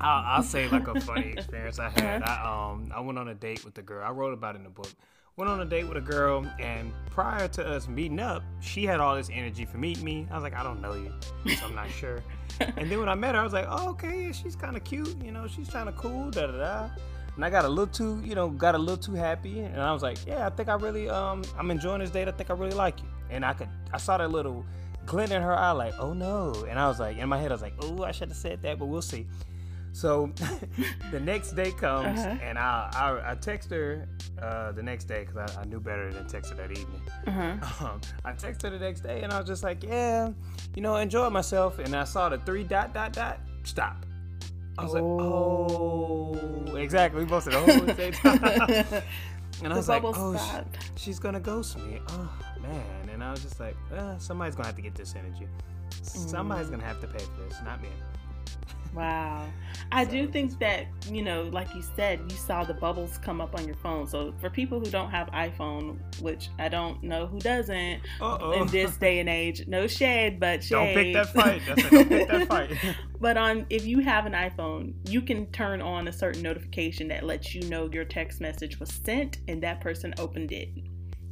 I'll, 0.00 0.24
I'll 0.26 0.42
say 0.42 0.68
like 0.68 0.88
a 0.88 1.00
funny 1.00 1.32
experience 1.36 1.78
I 1.78 1.88
had. 1.88 2.22
Uh-huh. 2.22 2.42
I 2.44 2.72
um 2.72 2.92
I 2.94 3.00
went 3.00 3.18
on 3.18 3.28
a 3.28 3.34
date 3.34 3.64
with 3.64 3.74
the 3.74 3.82
girl. 3.82 4.04
I 4.06 4.10
wrote 4.10 4.34
about 4.34 4.56
in 4.56 4.62
the 4.62 4.68
book 4.68 4.90
went 5.36 5.50
on 5.50 5.60
a 5.60 5.64
date 5.64 5.84
with 5.88 5.96
a 5.96 6.00
girl, 6.00 6.46
and 6.60 6.92
prior 7.10 7.48
to 7.48 7.66
us 7.66 7.88
meeting 7.88 8.20
up, 8.20 8.44
she 8.60 8.84
had 8.84 9.00
all 9.00 9.16
this 9.16 9.28
energy 9.32 9.64
for 9.64 9.78
meeting 9.78 10.04
me. 10.04 10.28
I 10.30 10.34
was 10.34 10.44
like, 10.44 10.54
I 10.54 10.62
don't 10.62 10.80
know 10.80 10.94
you, 10.94 11.12
so 11.56 11.66
I'm 11.66 11.74
not 11.74 11.90
sure. 12.00 12.22
and 12.60 12.90
then 12.90 13.00
when 13.00 13.08
I 13.08 13.16
met 13.16 13.34
her, 13.34 13.40
I 13.40 13.44
was 13.44 13.52
like, 13.52 13.66
oh, 13.68 13.90
okay, 13.90 14.26
yeah, 14.26 14.32
she's 14.32 14.54
kind 14.54 14.76
of 14.76 14.84
cute, 14.84 15.16
you 15.24 15.32
know, 15.32 15.48
she's 15.48 15.68
kind 15.68 15.88
of 15.88 15.96
cool, 15.96 16.30
da 16.30 16.46
da 16.46 16.56
da. 16.56 16.90
and 17.34 17.44
I 17.44 17.50
got 17.50 17.64
a 17.64 17.68
little 17.68 17.88
too, 17.88 18.22
you 18.24 18.36
know, 18.36 18.48
got 18.48 18.76
a 18.76 18.78
little 18.78 18.96
too 18.96 19.14
happy, 19.14 19.60
and 19.60 19.80
I 19.80 19.92
was 19.92 20.02
like, 20.02 20.18
yeah, 20.24 20.46
I 20.46 20.50
think 20.50 20.68
I 20.68 20.74
really, 20.74 21.08
um, 21.08 21.42
I'm 21.58 21.70
enjoying 21.72 21.98
this 21.98 22.10
date. 22.10 22.28
I 22.28 22.32
think 22.32 22.50
I 22.50 22.54
really 22.54 22.76
like 22.76 23.00
you, 23.00 23.08
and 23.30 23.44
I 23.44 23.54
could, 23.54 23.68
I 23.92 23.96
saw 23.98 24.16
that 24.18 24.30
little 24.30 24.64
glint 25.04 25.32
in 25.32 25.42
her 25.42 25.52
eye, 25.52 25.72
like, 25.72 25.94
oh 25.98 26.12
no, 26.12 26.64
and 26.68 26.78
I 26.78 26.86
was 26.86 27.00
like, 27.00 27.18
in 27.18 27.28
my 27.28 27.38
head, 27.38 27.50
I 27.50 27.54
was 27.54 27.62
like, 27.62 27.74
oh, 27.80 28.04
I 28.04 28.12
should 28.12 28.28
have 28.28 28.36
said 28.36 28.62
that, 28.62 28.78
but 28.78 28.86
we'll 28.86 29.02
see. 29.02 29.26
So 29.94 30.28
the 31.12 31.20
next 31.20 31.52
day 31.52 31.70
comes, 31.70 32.18
uh-huh. 32.18 32.36
and 32.42 32.58
I, 32.58 32.90
I, 32.92 33.30
I 33.30 33.34
text 33.36 33.70
her 33.70 34.08
uh, 34.42 34.72
the 34.72 34.82
next 34.82 35.04
day 35.04 35.24
because 35.24 35.56
I, 35.56 35.60
I, 35.60 35.64
knew 35.66 35.78
better 35.78 36.12
than 36.12 36.26
text 36.26 36.50
her 36.50 36.56
that 36.56 36.72
evening. 36.72 37.00
Uh-huh. 37.28 37.54
Um, 37.86 38.00
I 38.24 38.32
text 38.32 38.62
her 38.62 38.70
the 38.70 38.78
next 38.78 39.02
day, 39.02 39.22
and 39.22 39.32
I 39.32 39.38
was 39.38 39.46
just 39.46 39.62
like, 39.62 39.84
yeah, 39.84 40.32
you 40.74 40.82
know, 40.82 40.96
enjoy 40.96 41.30
myself. 41.30 41.78
And 41.78 41.94
I 41.94 42.02
saw 42.02 42.28
the 42.28 42.38
three 42.38 42.64
dot 42.64 42.92
dot 42.92 43.12
dot 43.12 43.38
stop. 43.62 44.04
I 44.76 44.82
was 44.82 44.96
oh. 44.96 46.38
like, 46.64 46.72
oh, 46.72 46.76
exactly. 46.76 47.20
We 47.20 47.26
both 47.26 47.46
oh, 47.52 47.64
the 47.64 47.94
same 47.94 48.12
time. 48.14 49.02
and 49.62 49.72
I 49.72 49.76
was 49.76 49.88
like, 49.88 50.02
oh, 50.04 50.64
she's 50.96 51.20
gonna 51.20 51.38
ghost 51.38 51.78
me. 51.78 52.00
Oh 52.08 52.32
man. 52.60 53.10
And 53.12 53.22
I 53.22 53.30
was 53.30 53.44
just 53.44 53.60
like, 53.60 53.76
uh, 53.96 54.18
somebody's 54.18 54.56
gonna 54.56 54.66
have 54.66 54.76
to 54.76 54.82
get 54.82 54.96
this 54.96 55.14
energy. 55.16 55.46
Somebody's 56.02 56.66
mm. 56.66 56.72
gonna 56.72 56.84
have 56.84 57.00
to 57.00 57.06
pay 57.06 57.24
for 57.24 57.48
this, 57.48 57.60
not 57.64 57.80
me. 57.80 57.90
Wow. 58.94 59.46
I 59.90 60.04
do 60.04 60.26
think 60.26 60.58
that, 60.60 60.86
you 61.10 61.22
know, 61.22 61.44
like 61.52 61.74
you 61.74 61.82
said, 61.96 62.20
you 62.30 62.36
saw 62.36 62.64
the 62.64 62.74
bubbles 62.74 63.18
come 63.18 63.40
up 63.40 63.54
on 63.54 63.66
your 63.66 63.76
phone. 63.76 64.06
So 64.06 64.34
for 64.40 64.48
people 64.50 64.78
who 64.78 64.86
don't 64.86 65.10
have 65.10 65.28
iPhone, 65.28 65.98
which 66.20 66.48
I 66.58 66.68
don't 66.68 67.02
know 67.02 67.26
who 67.26 67.38
doesn't 67.40 68.00
Uh-oh. 68.20 68.52
in 68.52 68.66
this 68.68 68.96
day 68.96 69.18
and 69.18 69.28
age, 69.28 69.66
no 69.66 69.86
shade, 69.86 70.38
but 70.38 70.62
shade. 70.62 70.74
Don't 70.74 70.94
pick 70.94 71.14
that 71.14 71.28
fight. 71.32 71.62
That's 71.66 71.90
don't 71.90 72.08
pick 72.08 72.28
that 72.28 72.48
fight. 72.48 72.70
but 73.20 73.36
on 73.36 73.66
if 73.68 73.84
you 73.84 74.00
have 74.00 74.26
an 74.26 74.32
iPhone, 74.32 74.94
you 75.08 75.20
can 75.20 75.46
turn 75.52 75.82
on 75.82 76.08
a 76.08 76.12
certain 76.12 76.42
notification 76.42 77.08
that 77.08 77.24
lets 77.24 77.54
you 77.54 77.62
know 77.68 77.88
your 77.92 78.04
text 78.04 78.40
message 78.40 78.78
was 78.78 78.90
sent 79.04 79.38
and 79.48 79.62
that 79.62 79.80
person 79.80 80.14
opened 80.18 80.52
it. 80.52 80.68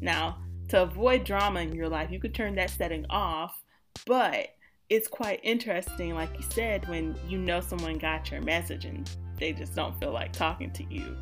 Now, 0.01 0.39
to 0.69 0.83
avoid 0.83 1.25
drama 1.25 1.61
in 1.61 1.75
your 1.75 1.89
life, 1.89 2.11
you 2.11 2.19
could 2.19 2.35
turn 2.35 2.55
that 2.57 2.71
setting 2.71 3.07
off, 3.09 3.63
but 4.07 4.49
it's 4.93 5.09
quite 5.09 5.41
interesting, 5.43 6.15
like 6.15 6.37
you 6.37 6.45
said, 6.51 6.87
when 6.87 7.17
you 7.27 7.39
know 7.39 7.63
someone 7.63 7.97
got 7.97 8.31
your 8.31 8.43
message 8.43 8.85
and 8.85 9.11
they 9.39 9.55
just 9.55 9.75
don't 9.75 9.99
feel 9.99 10.13
like 10.13 10.35
talking 10.35 10.71
to 10.71 10.85
you. 10.85 11.17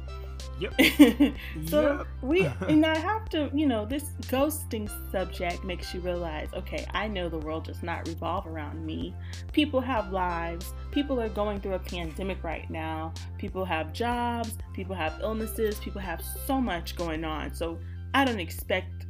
Yep. 0.59 0.75
so 1.69 1.99
yep. 1.99 2.07
we 2.21 2.41
and 2.69 2.85
I 2.85 2.99
have 2.99 3.29
to, 3.29 3.49
you 3.55 3.67
know, 3.69 3.87
this 3.87 4.07
ghosting 4.23 4.91
subject 5.13 5.63
makes 5.63 5.95
you 5.95 6.01
realize, 6.01 6.49
okay, 6.53 6.85
I 6.93 7.07
know 7.07 7.29
the 7.29 7.39
world 7.39 7.63
does 7.63 7.81
not 7.81 8.09
revolve 8.09 8.49
around 8.49 8.85
me. 8.85 9.15
People 9.53 9.81
have 9.81 10.11
lives. 10.11 10.75
People 10.91 11.21
are 11.21 11.29
going 11.29 11.61
through 11.61 11.75
a 11.75 11.79
pandemic 11.79 12.43
right 12.43 12.69
now. 12.71 13.13
People 13.39 13.65
have 13.65 13.93
jobs. 13.93 14.55
People 14.73 14.97
have 14.97 15.21
illnesses. 15.23 15.79
People 15.79 16.01
have 16.01 16.25
so 16.45 16.61
much 16.61 16.97
going 16.97 17.25
on. 17.25 17.55
So 17.55 17.79
I 18.15 18.25
don't 18.25 18.41
expect 18.41 19.07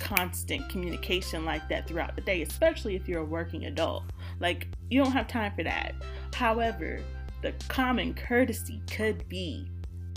constant 0.00 0.68
communication 0.68 1.44
like 1.44 1.68
that 1.68 1.86
throughout 1.86 2.16
the 2.16 2.22
day, 2.22 2.42
especially 2.42 2.96
if 2.96 3.06
you're 3.06 3.20
a 3.20 3.24
working 3.24 3.66
adult. 3.66 4.04
Like, 4.40 4.66
you 4.88 5.02
don't 5.02 5.12
have 5.12 5.28
time 5.28 5.52
for 5.54 5.62
that. 5.62 5.94
However, 6.34 7.00
the 7.42 7.52
common 7.68 8.14
courtesy 8.14 8.82
could 8.90 9.28
be 9.28 9.68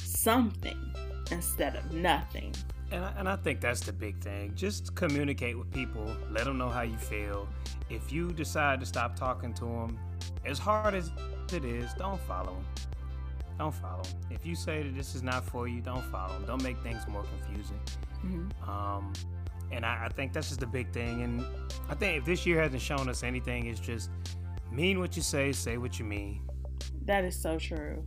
something 0.01 0.77
instead 1.31 1.75
of 1.75 1.91
nothing. 1.93 2.55
And 2.91 3.03
I, 3.03 3.13
and 3.17 3.29
I 3.29 3.35
think 3.35 3.61
that's 3.61 3.81
the 3.81 3.93
big 3.93 4.19
thing. 4.21 4.53
Just 4.55 4.95
communicate 4.95 5.57
with 5.57 5.71
people, 5.71 6.15
let 6.31 6.45
them 6.45 6.57
know 6.57 6.69
how 6.69 6.83
you 6.83 6.97
feel. 6.97 7.47
If 7.89 8.11
you 8.11 8.31
decide 8.31 8.79
to 8.79 8.85
stop 8.85 9.15
talking 9.15 9.53
to 9.55 9.65
them, 9.65 9.99
as 10.45 10.59
hard 10.59 10.93
as 10.93 11.11
it 11.51 11.65
is, 11.65 11.93
don't 11.95 12.21
follow 12.21 12.53
them. 12.53 12.65
Don't 13.59 13.73
follow 13.73 14.03
them. 14.03 14.13
If 14.31 14.45
you 14.45 14.55
say 14.55 14.83
that 14.83 14.95
this 14.95 15.15
is 15.15 15.23
not 15.23 15.45
for 15.45 15.67
you, 15.67 15.81
don't 15.81 16.03
follow 16.05 16.33
them. 16.33 16.45
Don't 16.45 16.63
make 16.63 16.77
things 16.81 17.07
more 17.07 17.23
confusing. 17.23 17.79
Mm-hmm. 18.25 18.69
Um, 18.69 19.13
and 19.71 19.85
I, 19.85 20.05
I 20.05 20.09
think 20.09 20.33
that's 20.33 20.49
just 20.49 20.59
the 20.59 20.67
big 20.67 20.91
thing. 20.91 21.23
And 21.23 21.45
I 21.89 21.95
think 21.95 22.19
if 22.19 22.25
this 22.25 22.45
year 22.45 22.61
hasn't 22.61 22.81
shown 22.81 23.09
us 23.09 23.23
anything, 23.23 23.67
it's 23.67 23.79
just 23.79 24.09
mean 24.71 24.99
what 24.99 25.15
you 25.15 25.21
say, 25.21 25.51
say 25.51 25.77
what 25.77 25.99
you 25.99 26.05
mean. 26.05 26.41
That 27.05 27.23
is 27.23 27.39
so 27.39 27.57
true. 27.57 28.03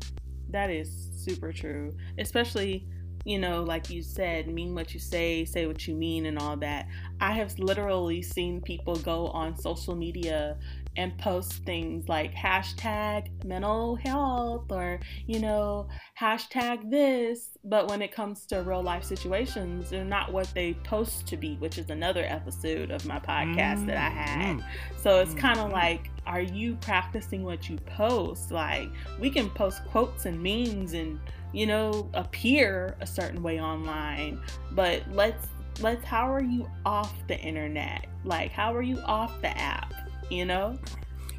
That 0.50 0.70
is 0.70 1.10
super 1.16 1.52
true. 1.52 1.94
Especially, 2.18 2.86
you 3.24 3.38
know, 3.38 3.62
like 3.62 3.90
you 3.90 4.02
said, 4.02 4.48
mean 4.48 4.74
what 4.74 4.94
you 4.94 5.00
say, 5.00 5.44
say 5.44 5.66
what 5.66 5.86
you 5.86 5.94
mean, 5.94 6.26
and 6.26 6.38
all 6.38 6.56
that. 6.58 6.86
I 7.20 7.32
have 7.32 7.58
literally 7.58 8.22
seen 8.22 8.60
people 8.60 8.96
go 8.96 9.28
on 9.28 9.56
social 9.56 9.96
media 9.96 10.58
and 10.96 11.16
post 11.18 11.64
things 11.64 12.08
like 12.08 12.34
hashtag 12.34 13.44
mental 13.44 13.96
health 13.96 14.70
or, 14.70 15.00
you 15.26 15.40
know, 15.40 15.88
hashtag 16.18 16.90
this. 16.90 17.50
But 17.64 17.88
when 17.88 18.02
it 18.02 18.12
comes 18.12 18.46
to 18.46 18.62
real 18.62 18.82
life 18.82 19.04
situations, 19.04 19.90
they're 19.90 20.04
not 20.04 20.32
what 20.32 20.50
they 20.54 20.74
post 20.84 21.26
to 21.28 21.36
be, 21.36 21.56
which 21.56 21.78
is 21.78 21.90
another 21.90 22.24
episode 22.24 22.90
of 22.90 23.04
my 23.06 23.18
podcast 23.18 23.78
mm-hmm. 23.78 23.86
that 23.86 23.96
I 23.96 24.10
had. 24.10 24.56
Mm-hmm. 24.56 24.98
So 24.98 25.20
it's 25.20 25.34
kind 25.34 25.58
of 25.58 25.66
mm-hmm. 25.66 25.74
like, 25.74 26.10
are 26.26 26.40
you 26.40 26.76
practicing 26.76 27.44
what 27.44 27.68
you 27.68 27.76
post? 27.78 28.50
Like, 28.50 28.88
we 29.20 29.30
can 29.30 29.50
post 29.50 29.84
quotes 29.86 30.26
and 30.26 30.42
memes 30.42 30.92
and, 30.92 31.20
you 31.52 31.66
know, 31.66 32.10
appear 32.14 32.96
a 33.00 33.06
certain 33.06 33.42
way 33.42 33.60
online, 33.60 34.40
but 34.72 35.02
let's 35.12 35.46
let's 35.80 36.04
how 36.04 36.32
are 36.32 36.42
you 36.42 36.68
off 36.84 37.14
the 37.28 37.38
internet? 37.38 38.06
Like, 38.24 38.50
how 38.50 38.74
are 38.74 38.82
you 38.82 38.98
off 39.00 39.40
the 39.40 39.56
app? 39.56 39.92
You 40.30 40.44
know? 40.44 40.78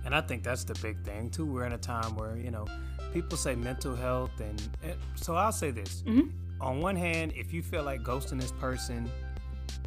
And 0.06 0.16
I 0.16 0.22
think 0.22 0.44
that's 0.44 0.64
the 0.64 0.74
big 0.76 1.04
thing 1.04 1.30
too. 1.30 1.46
We're 1.46 1.66
in 1.66 1.74
a 1.74 1.78
time 1.78 2.16
where, 2.16 2.38
you 2.38 2.52
know, 2.52 2.66
people 3.14 3.38
say 3.38 3.56
mental 3.56 3.96
health 3.96 4.32
and, 4.40 4.62
and 4.84 4.96
so 5.16 5.36
I'll 5.36 5.52
say 5.52 5.72
this. 5.72 6.04
Mm-hmm. 6.06 6.30
On 6.62 6.80
one 6.80 6.96
hand, 6.96 7.34
if 7.36 7.54
you 7.54 7.62
feel 7.62 7.84
like 7.84 8.02
ghosting 8.04 8.40
this 8.40 8.52
person 8.54 9.10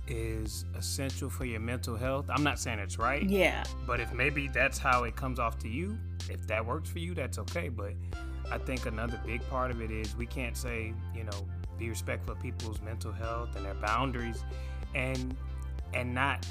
is 0.06 0.64
essential 0.76 1.30
for 1.30 1.44
your 1.44 1.60
mental 1.60 1.96
health, 1.96 2.26
I'm 2.28 2.42
not 2.42 2.58
saying 2.58 2.78
it's 2.80 2.98
right. 2.98 3.28
Yeah. 3.28 3.64
But 3.86 4.00
if 4.00 4.12
maybe 4.12 4.48
that's 4.48 4.78
how 4.78 5.04
it 5.04 5.16
comes 5.16 5.38
off 5.38 5.58
to 5.60 5.68
you, 5.68 5.98
if 6.28 6.46
that 6.46 6.64
works 6.64 6.90
for 6.90 6.98
you, 6.98 7.14
that's 7.14 7.38
okay. 7.38 7.68
But 7.68 7.94
I 8.50 8.58
think 8.58 8.86
another 8.86 9.20
big 9.24 9.48
part 9.48 9.70
of 9.70 9.80
it 9.80 9.90
is 9.90 10.16
we 10.16 10.26
can't 10.26 10.56
say, 10.56 10.92
you 11.14 11.24
know, 11.24 11.46
be 11.78 11.88
respectful 11.88 12.34
of 12.34 12.40
people's 12.40 12.80
mental 12.82 13.12
health 13.12 13.56
and 13.56 13.64
their 13.64 13.74
boundaries 13.74 14.44
and 14.94 15.34
and 15.94 16.14
not 16.14 16.46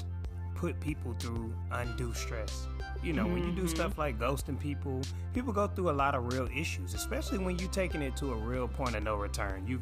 put 0.60 0.78
people 0.78 1.14
through 1.18 1.50
undue 1.72 2.12
stress. 2.12 2.66
You 3.02 3.14
know, 3.14 3.24
mm-hmm. 3.24 3.32
when 3.32 3.44
you 3.44 3.52
do 3.52 3.62
mm-hmm. 3.62 3.74
stuff 3.74 3.96
like 3.96 4.18
ghosting 4.18 4.60
people, 4.60 5.00
people 5.32 5.54
go 5.54 5.66
through 5.66 5.88
a 5.88 5.92
lot 5.92 6.14
of 6.14 6.34
real 6.34 6.46
issues, 6.54 6.92
especially 6.92 7.38
when 7.38 7.58
you're 7.58 7.70
taking 7.70 8.02
it 8.02 8.14
to 8.16 8.32
a 8.32 8.36
real 8.36 8.68
point 8.68 8.94
of 8.94 9.02
no 9.02 9.16
return. 9.16 9.66
You 9.66 9.80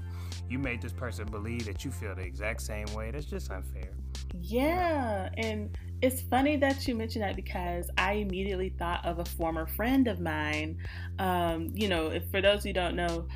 you 0.48 0.58
made 0.60 0.80
this 0.80 0.92
person 0.92 1.26
believe 1.26 1.66
that 1.66 1.84
you 1.84 1.90
feel 1.90 2.14
the 2.14 2.22
exact 2.22 2.62
same 2.62 2.86
way. 2.94 3.10
That's 3.10 3.26
just 3.26 3.50
unfair. 3.50 3.90
Yeah, 4.40 5.30
and 5.36 5.76
it's 6.00 6.20
funny 6.20 6.56
that 6.58 6.86
you 6.86 6.94
mentioned 6.94 7.24
that 7.24 7.34
because 7.34 7.90
I 7.98 8.12
immediately 8.12 8.72
thought 8.78 9.04
of 9.04 9.18
a 9.18 9.24
former 9.24 9.66
friend 9.66 10.06
of 10.06 10.20
mine. 10.20 10.78
Um, 11.18 11.70
you 11.74 11.88
know, 11.88 12.06
if 12.06 12.30
for 12.30 12.40
those 12.40 12.62
who 12.62 12.72
don't 12.72 12.94
know, 12.94 13.26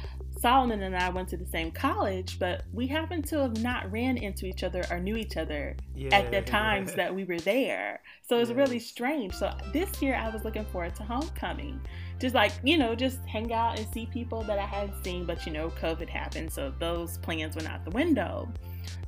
Solomon 0.43 0.83
and 0.83 0.97
I 0.97 1.09
went 1.09 1.29
to 1.29 1.37
the 1.37 1.47
same 1.47 1.71
college, 1.71 2.41
but 2.41 2.65
we 2.73 2.89
happened 2.89 3.27
to 3.29 3.39
have 3.43 3.63
not 3.63 3.91
ran 3.93 4.17
into 4.17 4.45
each 4.45 4.65
other 4.65 4.85
or 4.91 4.99
knew 4.99 5.15
each 5.15 5.37
other 5.37 5.77
yeah, 5.95 6.13
at 6.13 6.33
the 6.33 6.43
times 6.43 6.91
yeah. 6.91 6.97
that 6.97 7.15
we 7.15 7.23
were 7.23 7.39
there. 7.39 8.01
So 8.29 8.39
it 8.39 8.41
was 8.41 8.53
really 8.53 8.81
strange. 8.81 9.35
So 9.35 9.53
this 9.73 10.03
year 10.03 10.17
I 10.17 10.31
was 10.31 10.45
looking 10.45 10.65
forward 10.65 10.97
to 10.97 11.05
homecoming. 11.05 11.81
Just 12.19 12.35
like, 12.35 12.51
you 12.65 12.77
know, 12.77 12.97
just 12.97 13.25
hang 13.25 13.53
out 13.53 13.79
and 13.79 13.89
see 13.95 14.07
people 14.07 14.43
that 14.43 14.59
I 14.59 14.67
hadn't 14.67 15.05
seen, 15.05 15.27
but 15.27 15.47
you 15.47 15.53
know, 15.53 15.71
COVID 15.81 16.09
happened, 16.09 16.53
so 16.53 16.73
those 16.81 17.19
plans 17.19 17.55
went 17.55 17.71
out 17.71 17.85
the 17.85 17.93
window. 17.93 18.49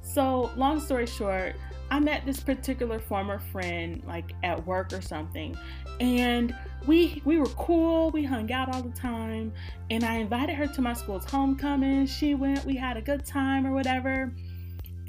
So, 0.02 0.52
long 0.56 0.78
story 0.78 1.06
short, 1.06 1.56
I 1.90 2.00
met 2.00 2.24
this 2.26 2.40
particular 2.40 2.98
former 2.98 3.38
friend 3.38 4.02
like 4.06 4.32
at 4.42 4.66
work 4.66 4.92
or 4.92 5.00
something, 5.00 5.56
and 6.00 6.54
we 6.86 7.22
we 7.24 7.38
were 7.38 7.46
cool. 7.46 8.10
We 8.10 8.24
hung 8.24 8.50
out 8.52 8.74
all 8.74 8.82
the 8.82 8.96
time, 8.96 9.52
and 9.90 10.04
I 10.04 10.16
invited 10.16 10.56
her 10.56 10.66
to 10.66 10.82
my 10.82 10.92
school's 10.92 11.24
homecoming. 11.24 12.06
She 12.06 12.34
went. 12.34 12.64
We 12.64 12.76
had 12.76 12.96
a 12.96 13.02
good 13.02 13.24
time 13.24 13.66
or 13.66 13.72
whatever. 13.72 14.32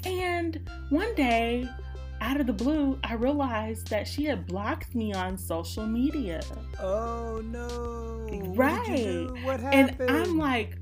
And 0.04 0.68
one 0.90 1.14
day, 1.14 1.68
out 2.20 2.40
of 2.40 2.46
the 2.46 2.52
blue, 2.52 2.98
I 3.02 3.14
realized 3.14 3.88
that 3.88 4.06
she 4.06 4.24
had 4.24 4.46
blocked 4.46 4.94
me 4.94 5.12
on 5.12 5.36
social 5.36 5.86
media. 5.86 6.40
Oh 6.80 7.42
no! 7.44 8.28
Right. 8.54 9.26
What, 9.30 9.44
what 9.44 9.60
happened? 9.60 10.00
And 10.00 10.10
I'm 10.10 10.38
like, 10.38 10.78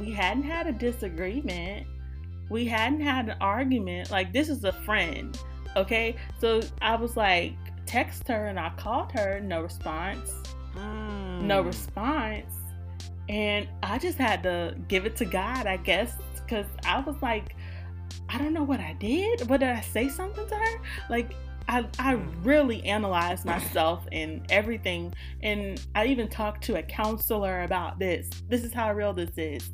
we 0.00 0.12
hadn't 0.12 0.44
had 0.44 0.66
a 0.66 0.72
disagreement 0.72 1.86
we 2.48 2.66
hadn't 2.66 3.00
had 3.00 3.28
an 3.28 3.36
argument. 3.40 4.10
Like, 4.10 4.32
this 4.32 4.48
is 4.48 4.64
a 4.64 4.72
friend, 4.72 5.38
okay? 5.76 6.16
So 6.38 6.60
I 6.80 6.96
was 6.96 7.16
like, 7.16 7.54
text 7.86 8.28
her 8.28 8.46
and 8.46 8.58
I 8.58 8.70
called 8.76 9.12
her, 9.12 9.40
no 9.40 9.62
response. 9.62 10.32
Mm. 10.74 11.42
No 11.42 11.62
response. 11.62 12.52
And 13.28 13.68
I 13.82 13.98
just 13.98 14.18
had 14.18 14.42
to 14.44 14.76
give 14.88 15.06
it 15.06 15.16
to 15.16 15.24
God, 15.24 15.66
I 15.66 15.78
guess, 15.78 16.14
because 16.34 16.66
I 16.86 17.00
was 17.00 17.16
like, 17.22 17.56
I 18.28 18.38
don't 18.38 18.52
know 18.52 18.62
what 18.62 18.80
I 18.80 18.94
did. 18.98 19.48
But 19.48 19.60
did 19.60 19.70
I 19.70 19.80
say 19.80 20.08
something 20.08 20.46
to 20.46 20.54
her? 20.54 20.80
Like, 21.10 21.34
I, 21.68 21.84
I 21.98 22.12
really 22.42 22.84
analyzed 22.84 23.44
myself 23.44 24.06
and 24.12 24.44
everything. 24.50 25.12
And 25.42 25.84
I 25.96 26.06
even 26.06 26.28
talked 26.28 26.62
to 26.64 26.76
a 26.76 26.82
counselor 26.82 27.62
about 27.62 27.98
this. 27.98 28.30
This 28.48 28.62
is 28.62 28.72
how 28.72 28.92
real 28.92 29.12
this 29.12 29.36
is. 29.36 29.70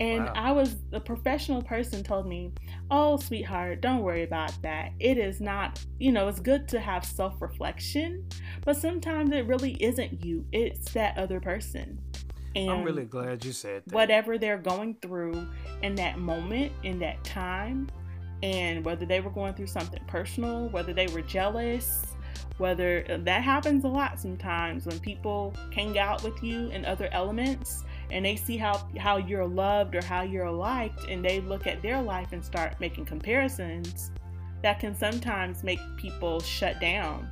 And 0.00 0.24
wow. 0.24 0.32
I 0.34 0.52
was, 0.52 0.76
a 0.92 1.00
professional 1.00 1.62
person 1.62 2.02
told 2.02 2.26
me, 2.26 2.52
Oh, 2.90 3.16
sweetheart, 3.16 3.80
don't 3.80 4.02
worry 4.02 4.24
about 4.24 4.52
that. 4.62 4.92
It 4.98 5.18
is 5.18 5.40
not, 5.40 5.84
you 5.98 6.10
know, 6.12 6.28
it's 6.28 6.40
good 6.40 6.68
to 6.68 6.80
have 6.80 7.04
self 7.04 7.40
reflection, 7.40 8.28
but 8.64 8.76
sometimes 8.76 9.32
it 9.32 9.46
really 9.46 9.72
isn't 9.82 10.24
you, 10.24 10.44
it's 10.52 10.92
that 10.92 11.16
other 11.16 11.40
person. 11.40 12.00
And 12.56 12.70
I'm 12.70 12.84
really 12.84 13.04
glad 13.04 13.44
you 13.44 13.52
said 13.52 13.82
that. 13.86 13.94
Whatever 13.94 14.38
they're 14.38 14.58
going 14.58 14.96
through 15.02 15.48
in 15.82 15.94
that 15.96 16.18
moment, 16.18 16.72
in 16.82 16.98
that 17.00 17.22
time, 17.24 17.88
and 18.42 18.84
whether 18.84 19.06
they 19.06 19.20
were 19.20 19.30
going 19.30 19.54
through 19.54 19.66
something 19.68 20.02
personal, 20.06 20.68
whether 20.68 20.92
they 20.92 21.06
were 21.08 21.22
jealous, 21.22 22.04
whether 22.58 23.04
uh, 23.08 23.16
that 23.18 23.42
happens 23.42 23.84
a 23.84 23.88
lot 23.88 24.20
sometimes 24.20 24.86
when 24.86 24.98
people 25.00 25.54
hang 25.72 25.98
out 25.98 26.22
with 26.22 26.42
you 26.42 26.68
in 26.68 26.84
other 26.84 27.08
elements 27.12 27.84
and 28.14 28.24
they 28.24 28.36
see 28.36 28.56
how 28.56 28.88
how 28.98 29.16
you're 29.18 29.46
loved 29.46 29.94
or 29.94 30.02
how 30.02 30.22
you're 30.22 30.50
liked 30.50 31.04
and 31.10 31.22
they 31.22 31.40
look 31.40 31.66
at 31.66 31.82
their 31.82 32.00
life 32.00 32.32
and 32.32 32.42
start 32.42 32.78
making 32.80 33.04
comparisons 33.04 34.12
that 34.62 34.78
can 34.80 34.94
sometimes 34.94 35.62
make 35.62 35.80
people 35.96 36.40
shut 36.40 36.80
down 36.80 37.28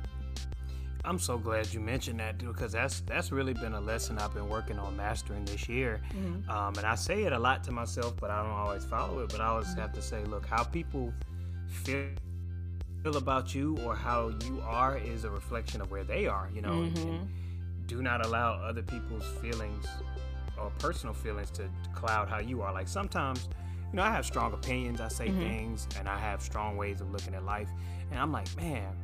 I'm 1.05 1.19
so 1.19 1.37
glad 1.37 1.73
you 1.73 1.79
mentioned 1.79 2.19
that 2.19 2.37
because 2.37 2.73
that's 2.73 3.01
that's 3.01 3.31
really 3.31 3.53
been 3.53 3.73
a 3.73 3.81
lesson 3.81 4.19
I've 4.19 4.33
been 4.33 4.47
working 4.47 4.79
on 4.79 4.95
mastering 4.95 5.43
this 5.43 5.67
year. 5.67 5.99
Mm-hmm. 6.15 6.49
Um, 6.49 6.73
and 6.77 6.87
I 6.87 6.95
say 6.95 7.23
it 7.23 7.33
a 7.33 7.39
lot 7.39 7.61
to 7.65 7.73
myself, 7.73 8.15
but 8.21 8.29
I 8.29 8.41
don't 8.41 8.53
always 8.53 8.85
follow 8.85 9.19
it. 9.19 9.29
But 9.29 9.41
I 9.41 9.47
always 9.47 9.73
have 9.73 9.91
to 9.95 10.01
say, 10.01 10.23
look, 10.23 10.45
how 10.45 10.63
people 10.63 11.13
feel 11.67 12.07
about 13.17 13.53
you 13.53 13.77
or 13.85 13.97
how 13.97 14.31
you 14.45 14.61
are 14.65 14.97
is 14.97 15.25
a 15.25 15.29
reflection 15.29 15.81
of 15.81 15.91
where 15.91 16.05
they 16.05 16.25
are. 16.25 16.49
You 16.55 16.61
know, 16.61 16.69
mm-hmm. 16.69 17.09
and 17.09 17.29
do 17.85 18.01
not 18.01 18.25
allow 18.25 18.53
other 18.53 18.81
people's 18.81 19.25
feelings 19.41 19.85
or 20.59 20.71
personal 20.79 21.13
feelings 21.13 21.51
to 21.51 21.69
cloud 21.93 22.29
how 22.29 22.39
you 22.39 22.61
are. 22.61 22.73
Like 22.73 22.87
sometimes, 22.87 23.47
you 23.91 23.97
know, 23.97 24.03
I 24.03 24.11
have 24.11 24.25
strong 24.25 24.53
opinions. 24.53 25.01
I 25.01 25.07
say 25.07 25.27
mm-hmm. 25.27 25.39
things, 25.39 25.87
and 25.99 26.07
I 26.07 26.17
have 26.17 26.41
strong 26.41 26.77
ways 26.77 27.01
of 27.01 27.11
looking 27.11 27.33
at 27.35 27.43
life. 27.43 27.69
And 28.11 28.19
I'm 28.19 28.31
like, 28.31 28.55
man 28.57 28.95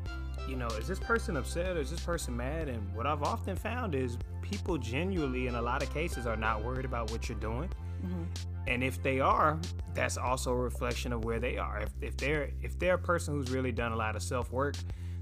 you 0.50 0.56
know, 0.56 0.68
is 0.68 0.88
this 0.88 1.00
person 1.00 1.38
upset 1.38 1.78
or 1.78 1.80
is 1.80 1.92
this 1.92 2.00
person 2.00 2.36
mad? 2.36 2.68
And 2.68 2.94
what 2.96 3.06
I've 3.06 3.22
often 3.22 3.56
found 3.56 3.94
is 3.94 4.18
people 4.42 4.78
genuinely, 4.78 5.48
in 5.48 5.56
a 5.56 5.62
lot 5.62 5.84
of 5.84 5.94
cases, 5.94 6.26
are 6.26 6.36
not 6.36 6.64
worried 6.64 6.86
about 6.86 7.12
what 7.12 7.30
you're 7.30 7.38
doing. 7.38 7.70
Mm-hmm. 8.04 8.24
And 8.68 8.84
if 8.84 9.02
they 9.04 9.20
are, 9.20 9.60
that's 9.94 10.18
also 10.18 10.52
a 10.52 10.56
reflection 10.56 11.14
of 11.14 11.24
where 11.24 11.40
they 11.40 11.58
are. 11.58 11.82
If, 11.82 11.90
if 12.02 12.18
they're 12.18 12.52
if 12.62 12.78
they're 12.80 12.96
a 12.96 13.00
person 13.00 13.34
who's 13.34 13.52
really 13.52 13.72
done 13.72 13.92
a 13.92 13.96
lot 13.96 14.16
of 14.16 14.24
self 14.24 14.52
work, 14.52 14.76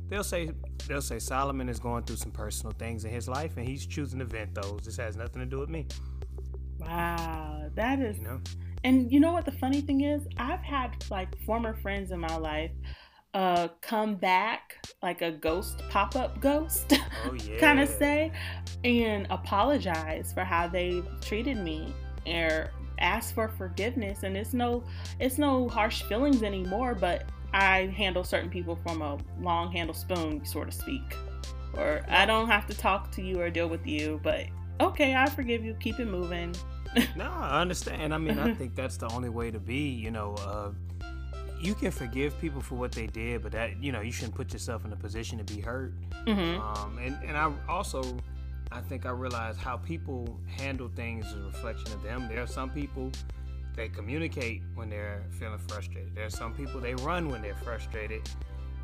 they'll 0.08 0.24
say 0.24 0.52
they'll 0.88 1.02
say 1.02 1.20
Solomon 1.20 1.68
is 1.68 1.80
going 1.80 2.04
through 2.04 2.18
some 2.18 2.32
personal 2.32 2.74
things 2.78 3.04
in 3.04 3.12
his 3.12 3.28
life 3.28 3.58
and 3.58 3.68
he's 3.68 3.86
choosing 3.86 4.20
to 4.20 4.26
vent 4.26 4.54
those. 4.56 4.82
This 4.84 4.98
has 4.98 5.18
nothing 5.18 5.40
to 5.42 5.46
do 5.46 5.60
with 5.60 5.70
me. 5.70 5.88
Wow, 6.88 7.70
that 7.76 8.00
is. 8.00 8.18
You 8.18 8.24
know? 8.24 8.42
And 8.84 9.12
you 9.12 9.20
know 9.20 9.34
what 9.34 9.46
the 9.46 9.52
funny 9.52 9.82
thing 9.82 10.02
is? 10.02 10.28
I've 10.38 10.62
had 10.62 11.04
like 11.12 11.38
former 11.46 11.76
friends 11.76 12.12
in 12.12 12.20
my 12.20 12.38
life 12.38 12.72
uh, 13.34 13.68
come 13.82 14.16
back 14.16 14.84
like 15.04 15.22
a 15.22 15.32
ghost 15.32 15.84
pop 15.90 16.16
up 16.16 16.40
ghost 16.42 16.94
oh, 17.26 17.34
yeah. 17.48 17.60
kind 17.60 17.80
of 17.80 17.88
say 17.88 18.32
and 18.84 19.28
apologize 19.30 20.34
for 20.34 20.44
how 20.44 20.68
they 20.68 21.04
treated 21.22 21.58
me 21.58 21.94
or 22.26 22.72
ask 22.98 23.36
for 23.36 23.48
forgiveness 23.48 24.24
and 24.24 24.36
it's 24.36 24.54
no 24.54 24.84
it's 25.20 25.38
no 25.38 25.70
harsh 25.70 26.02
feelings 26.04 26.42
anymore 26.42 26.96
but 26.96 27.26
I 27.54 27.86
handle 27.96 28.24
certain 28.24 28.50
people 28.50 28.76
from 28.76 29.04
a 29.04 29.20
long 29.40 29.72
handle 29.72 29.94
spoon 29.94 30.44
so 30.44 30.64
to 30.64 30.72
speak 30.72 31.16
or 31.76 32.04
I 32.10 32.26
don't 32.26 32.48
have 32.48 32.66
to 32.68 32.74
talk 32.76 33.12
to 33.12 33.22
you 33.22 33.40
or 33.40 33.52
deal 33.52 33.68
with 33.68 33.86
you 33.86 34.20
but 34.24 34.46
okay 34.82 35.14
I 35.14 35.30
forgive 35.30 35.64
you 35.64 35.76
keep 35.76 36.00
it 36.00 36.08
moving 36.08 36.56
no 37.16 37.30
I 37.30 37.62
understand 37.62 38.14
I 38.14 38.18
mean 38.18 38.40
I 38.40 38.54
think 38.60 38.76
that's 38.76 38.98
the 38.98 39.10
only 39.10 39.30
way 39.30 39.52
to 39.52 39.60
be 39.60 39.90
you 39.90 40.12
know 40.12 40.36
uh 40.46 40.72
you 41.60 41.74
can 41.74 41.92
forgive 41.92 42.40
people 42.40 42.62
for 42.62 42.76
what 42.76 42.92
they 42.92 43.08
did, 43.08 43.42
but 43.42 43.52
that 43.54 43.82
you 43.84 43.92
know 43.92 44.02
you 44.02 44.12
shouldn't 44.12 44.36
put 44.36 44.54
yourself 44.54 44.86
in 44.86 44.94
a 44.94 44.96
position 44.96 45.38
to 45.38 45.44
be 45.44 45.60
hurt. 45.60 45.94
Mm-hmm. 46.26 46.62
Um, 46.62 46.98
and 47.00 47.18
and 47.24 47.38
I 47.38 47.52
also 47.68 48.04
I 48.72 48.82
think 48.82 49.06
I 49.06 49.12
realize 49.12 49.58
how 49.58 49.78
people 49.78 50.40
handle 50.46 50.90
things 50.96 51.26
is 51.28 51.34
a 51.34 51.46
reflection 51.46 51.92
of 51.94 52.04
them. 52.04 52.28
There 52.28 52.42
are 52.42 52.48
some 52.48 52.70
people 52.70 53.12
they 53.76 53.90
communicate 53.90 54.62
when 54.76 54.90
they're 54.90 55.24
feeling 55.32 55.60
frustrated. 55.68 56.16
There 56.16 56.26
are 56.26 56.32
some 56.32 56.54
people 56.54 56.80
they 56.80 56.96
run 56.96 57.30
when 57.30 57.42
they're 57.42 57.56
frustrated. 57.56 58.30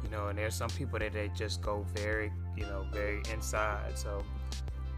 You 0.04 0.10
know, 0.10 0.28
and 0.28 0.38
there's 0.38 0.56
some 0.56 0.70
people 0.70 1.00
that 1.00 1.14
they 1.14 1.32
just 1.34 1.62
go 1.62 1.86
very, 1.96 2.32
you 2.58 2.64
know, 2.64 2.86
very 2.92 3.22
inside. 3.32 3.98
So, 3.98 4.22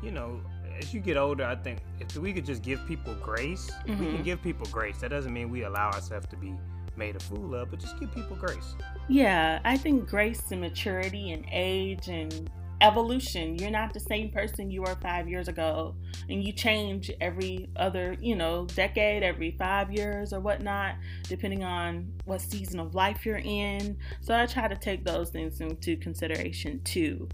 you 0.01 0.09
know, 0.09 0.41
as 0.79 0.93
you 0.93 0.99
get 0.99 1.17
older, 1.17 1.45
I 1.45 1.55
think 1.55 1.79
if 1.99 2.15
we 2.17 2.33
could 2.33 2.45
just 2.45 2.61
give 2.61 2.85
people 2.87 3.15
grace, 3.15 3.71
mm-hmm. 3.71 3.91
we 3.91 3.95
can 3.95 4.05
mm-hmm. 4.05 4.23
give 4.23 4.41
people 4.41 4.67
grace. 4.71 4.99
That 4.99 5.09
doesn't 5.09 5.33
mean 5.33 5.49
we 5.49 5.63
allow 5.63 5.91
ourselves 5.91 6.27
to 6.27 6.35
be 6.35 6.53
made 6.97 7.15
a 7.15 7.19
fool 7.19 7.55
of, 7.55 7.71
but 7.71 7.79
just 7.79 7.99
give 7.99 8.13
people 8.13 8.35
grace. 8.35 8.75
Yeah, 9.09 9.59
I 9.63 9.77
think 9.77 10.07
grace 10.07 10.51
and 10.51 10.61
maturity 10.61 11.31
and 11.31 11.45
age 11.51 12.07
and 12.07 12.49
evolution. 12.81 13.57
You're 13.57 13.71
not 13.71 13.93
the 13.93 13.99
same 13.99 14.31
person 14.31 14.69
you 14.69 14.81
were 14.81 14.95
five 15.01 15.27
years 15.27 15.47
ago, 15.47 15.95
and 16.29 16.43
you 16.43 16.51
change 16.51 17.11
every 17.21 17.69
other, 17.75 18.15
you 18.19 18.35
know, 18.35 18.65
decade, 18.75 19.23
every 19.23 19.51
five 19.51 19.91
years 19.91 20.33
or 20.33 20.39
whatnot, 20.39 20.95
depending 21.23 21.63
on 21.63 22.11
what 22.25 22.41
season 22.41 22.79
of 22.79 22.95
life 22.95 23.25
you're 23.25 23.41
in. 23.43 23.97
So 24.21 24.35
I 24.35 24.45
try 24.45 24.67
to 24.67 24.75
take 24.75 25.05
those 25.05 25.29
things 25.29 25.61
into 25.61 25.97
consideration 25.97 26.81
too. 26.83 27.29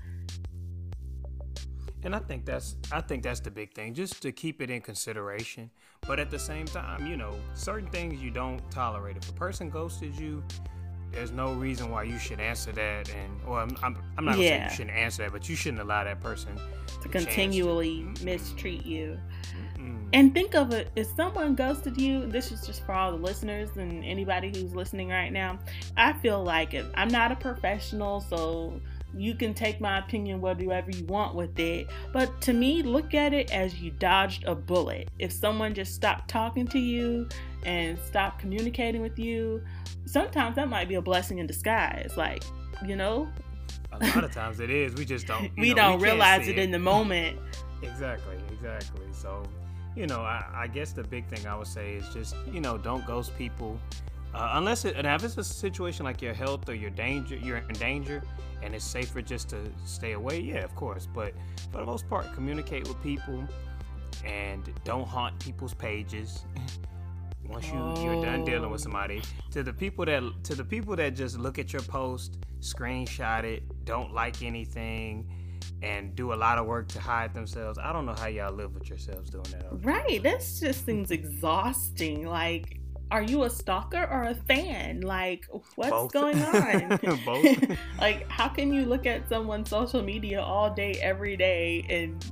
And 2.04 2.16
I 2.16 2.20
think 2.20 2.46
that's 2.46 2.76
I 2.92 3.02
think 3.02 3.24
that's 3.24 3.40
the 3.40 3.52
big 3.52 3.74
thing, 3.74 3.94
just 3.94 4.22
to 4.24 4.32
keep 4.32 4.62
it 4.62 4.70
in 4.70 4.82
consideration. 4.82 5.70
But 6.08 6.20
at 6.20 6.32
the 6.32 6.40
same 6.40 6.66
time, 6.66 7.06
you 7.06 7.16
know, 7.16 7.36
certain 7.54 7.90
things 7.90 8.22
you 8.22 8.32
don't 8.32 8.60
tolerate. 8.72 9.18
If 9.18 9.30
a 9.30 9.34
person 9.34 9.70
ghosted 9.70 10.16
you, 10.16 10.44
there's 11.12 11.32
no 11.32 11.54
reason 11.54 11.92
why 11.92 12.04
you 12.04 12.18
should 12.18 12.40
answer 12.40 12.72
that. 12.72 13.10
And 13.10 13.40
or 13.46 13.60
I'm, 13.60 13.76
I'm, 13.84 13.98
I'm 14.18 14.26
not 14.26 14.38
yeah. 14.38 14.50
saying 14.50 14.64
you 14.64 14.70
shouldn't 14.70 14.98
answer 14.98 15.24
that, 15.24 15.32
but 15.32 15.48
you 15.48 15.56
shouldn't 15.56 15.82
allow 15.82 16.04
that 16.04 16.20
person 16.22 16.60
to 17.02 17.10
continually 17.10 18.08
to. 18.16 18.26
mistreat 18.26 18.86
you. 18.86 19.20
Mm-mm. 19.78 20.10
And 20.14 20.34
think 20.34 20.56
of 20.56 20.74
it: 20.74 20.90
if 20.96 21.08
someone 21.16 21.56
ghosted 21.56 22.00
you, 22.00 22.26
this 22.26 22.52
is 22.52 22.66
just 22.66 22.86
for 22.86 22.94
all 22.94 23.12
the 23.12 23.18
listeners 23.18 23.70
and 23.76 24.04
anybody 24.04 24.50
who's 24.50 24.74
listening 24.74 25.10
right 25.10 25.32
now. 25.32 25.60
I 25.98 26.14
feel 26.14 26.44
like 26.44 26.74
if 26.74 26.86
I'm 26.96 27.10
not 27.10 27.32
a 27.32 27.36
professional, 27.36 28.22
so 28.22 28.82
you 29.16 29.36
can 29.36 29.54
take 29.54 29.82
my 29.82 30.00
opinion 30.00 30.42
whatever 30.42 30.92
you 30.92 31.06
want 31.06 31.36
with 31.36 31.58
it. 31.60 31.88
But 32.14 32.42
to 32.42 32.54
me 32.54 32.82
look 32.82 33.14
at 33.14 33.34
it 33.34 33.52
as 33.52 33.82
you 33.82 33.92
dodged 33.92 34.46
a 34.46 34.56
bullet. 34.56 35.10
If 35.20 35.32
someone 35.32 35.74
just 35.74 35.94
stopped 35.94 36.30
talking 36.30 36.68
to 36.68 36.80
you 36.80 37.28
and 37.64 37.98
stopped 38.00 38.40
communicating 38.40 39.02
with 39.02 39.20
you 39.20 39.62
sometimes 40.06 40.56
that 40.56 40.68
might 40.68 40.90
be 40.90 40.96
a 40.96 41.02
blessing 41.02 41.40
in 41.40 41.48
disguise. 41.48 42.14
Like 42.16 42.44
you 42.86 42.96
know? 42.96 43.28
A 43.92 44.06
lot 44.08 44.24
of 44.24 44.32
times 44.32 44.60
it 44.60 44.70
is. 44.70 44.96
We 44.96 45.06
just 45.06 45.28
don't 45.28 45.52
we 45.58 45.70
know, 45.70 45.76
don't 45.76 46.00
we 46.00 46.06
realize 46.06 46.48
it, 46.48 46.58
it. 46.58 46.60
in 46.60 46.72
the 46.72 46.80
moment. 46.80 47.40
Exactly 47.84 48.36
exactly. 48.52 49.08
So 49.12 49.42
you 49.96 50.08
know 50.08 50.22
I, 50.22 50.46
I 50.54 50.68
guess 50.68 50.94
the 50.94 51.04
big 51.04 51.28
thing 51.28 51.46
i 51.46 51.56
would 51.56 51.68
say 51.68 51.96
is 51.96 52.08
just 52.14 52.36
you 52.52 52.62
know 52.62 52.78
don't 52.78 53.06
ghost 53.06 53.38
people 53.38 53.80
uh, 54.34 54.52
unless 54.54 54.86
it, 54.86 54.96
and 54.96 55.06
if 55.08 55.24
it's 55.24 55.38
a 55.38 55.44
situation 55.44 56.06
like 56.06 56.22
your 56.22 56.34
health 56.34 56.68
or 56.70 56.74
your 56.74 56.90
danger, 56.90 57.36
you're 57.36 57.58
in 57.58 57.76
danger, 57.76 58.24
and 58.62 58.74
it's 58.74 58.86
safer 58.86 59.22
just 59.22 59.50
to 59.50 59.58
stay 59.86 60.14
away. 60.14 60.40
Yeah, 60.40 60.64
of 60.64 60.76
course. 60.76 61.08
But 61.14 61.34
for 61.72 61.80
the 61.80 61.86
most 61.86 62.08
part, 62.10 62.32
communicate 62.34 62.88
with 62.88 63.02
people, 63.04 63.44
and 64.26 64.72
don't 64.84 65.08
haunt 65.08 65.40
people's 65.40 65.74
pages. 65.74 66.46
Once 67.50 67.68
you 67.68 67.74
oh. 67.76 68.04
you're 68.04 68.24
done 68.24 68.46
dealing 68.46 68.70
with 68.70 68.82
oh. 68.82 68.84
somebody, 68.84 69.22
to 69.52 69.64
the 69.64 69.74
people 69.74 70.06
that 70.06 70.24
to 70.44 70.56
the 70.56 70.64
people 70.64 70.96
that 70.96 71.16
just 71.16 71.38
look 71.38 71.60
at 71.60 71.74
your 71.74 71.82
post, 71.82 72.38
screenshot 72.62 73.44
it, 73.44 73.64
don't 73.84 74.14
like 74.14 74.42
anything, 74.42 75.30
and 75.82 76.16
do 76.16 76.32
a 76.32 76.36
lot 76.36 76.58
of 76.58 76.66
work 76.66 76.88
to 76.90 77.00
hide 77.00 77.34
themselves. 77.34 77.78
I 77.78 77.92
don't 77.92 78.06
know 78.06 78.16
how 78.18 78.28
y'all 78.28 78.54
live 78.54 78.74
with 78.74 78.88
yourselves 78.88 79.30
doing 79.30 79.46
that. 79.52 79.66
Right. 79.86 80.24
That 80.24 80.40
just 80.40 80.86
seems 80.86 81.12
exhausting. 81.12 82.26
Like 82.26 82.81
are 83.12 83.22
you 83.22 83.44
a 83.44 83.50
stalker 83.50 84.08
or 84.10 84.24
a 84.24 84.36
fan? 84.36 85.02
Like, 85.02 85.46
what's 85.76 85.92
Both. 85.92 86.14
going 86.14 86.42
on? 86.42 87.00
Both. 87.26 87.78
like, 88.00 88.28
how 88.30 88.48
can 88.48 88.74
you 88.74 88.86
look 88.86 89.06
at 89.06 89.28
someone's 89.28 89.70
social 89.70 90.02
media 90.02 90.42
all 90.42 90.74
day, 90.74 90.94
every 91.02 91.36
day, 91.36 91.86
and 91.90 92.26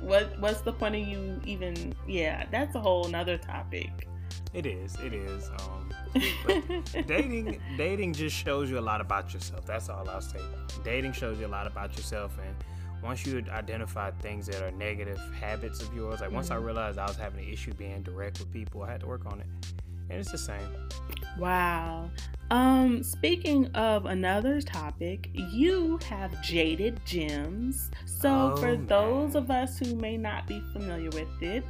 what 0.00 0.38
what's 0.40 0.62
the 0.62 0.72
point 0.72 0.96
of 0.96 1.06
you 1.06 1.40
even? 1.46 1.94
Yeah, 2.08 2.46
that's 2.50 2.74
a 2.74 2.80
whole 2.80 3.08
nother 3.08 3.38
topic. 3.38 4.08
It 4.52 4.66
is. 4.66 4.96
It 4.96 5.14
is. 5.14 5.48
Um, 5.60 5.90
dating, 7.06 7.60
dating 7.76 8.14
just 8.14 8.34
shows 8.34 8.68
you 8.68 8.80
a 8.80 8.80
lot 8.80 9.00
about 9.00 9.32
yourself. 9.32 9.64
That's 9.64 9.88
all 9.88 10.08
I'll 10.08 10.20
say. 10.20 10.40
Dating 10.82 11.12
shows 11.12 11.38
you 11.38 11.46
a 11.46 11.48
lot 11.48 11.68
about 11.68 11.96
yourself, 11.96 12.36
and 12.44 12.56
once 13.00 13.24
you 13.24 13.44
identify 13.50 14.10
things 14.10 14.48
that 14.48 14.60
are 14.60 14.72
negative 14.72 15.20
habits 15.38 15.80
of 15.80 15.94
yours, 15.94 16.18
like 16.18 16.28
mm-hmm. 16.28 16.34
once 16.34 16.50
I 16.50 16.56
mm-hmm. 16.56 16.64
realized 16.64 16.98
I 16.98 17.06
was 17.06 17.16
having 17.16 17.44
an 17.44 17.52
issue 17.52 17.72
being 17.74 18.02
direct 18.02 18.40
with 18.40 18.52
people, 18.52 18.82
I 18.82 18.90
had 18.90 19.00
to 19.02 19.06
work 19.06 19.24
on 19.26 19.40
it 19.40 19.46
and 20.10 20.18
it's 20.20 20.32
the 20.32 20.38
same. 20.38 20.58
Wow. 21.38 22.10
Um, 22.50 23.02
speaking 23.04 23.66
of 23.74 24.06
another 24.06 24.60
topic, 24.60 25.30
you 25.32 25.98
have 26.08 26.42
Jaded 26.42 27.00
Gems. 27.06 27.90
So, 28.06 28.52
Oh, 28.52 28.56
for 28.56 28.72
man. 28.76 28.86
those 28.86 29.34
of 29.36 29.50
us 29.50 29.78
who 29.78 29.94
may 29.94 30.16
not 30.16 30.46
be 30.48 30.60
familiar 30.72 31.10
with 31.10 31.28
it, 31.40 31.64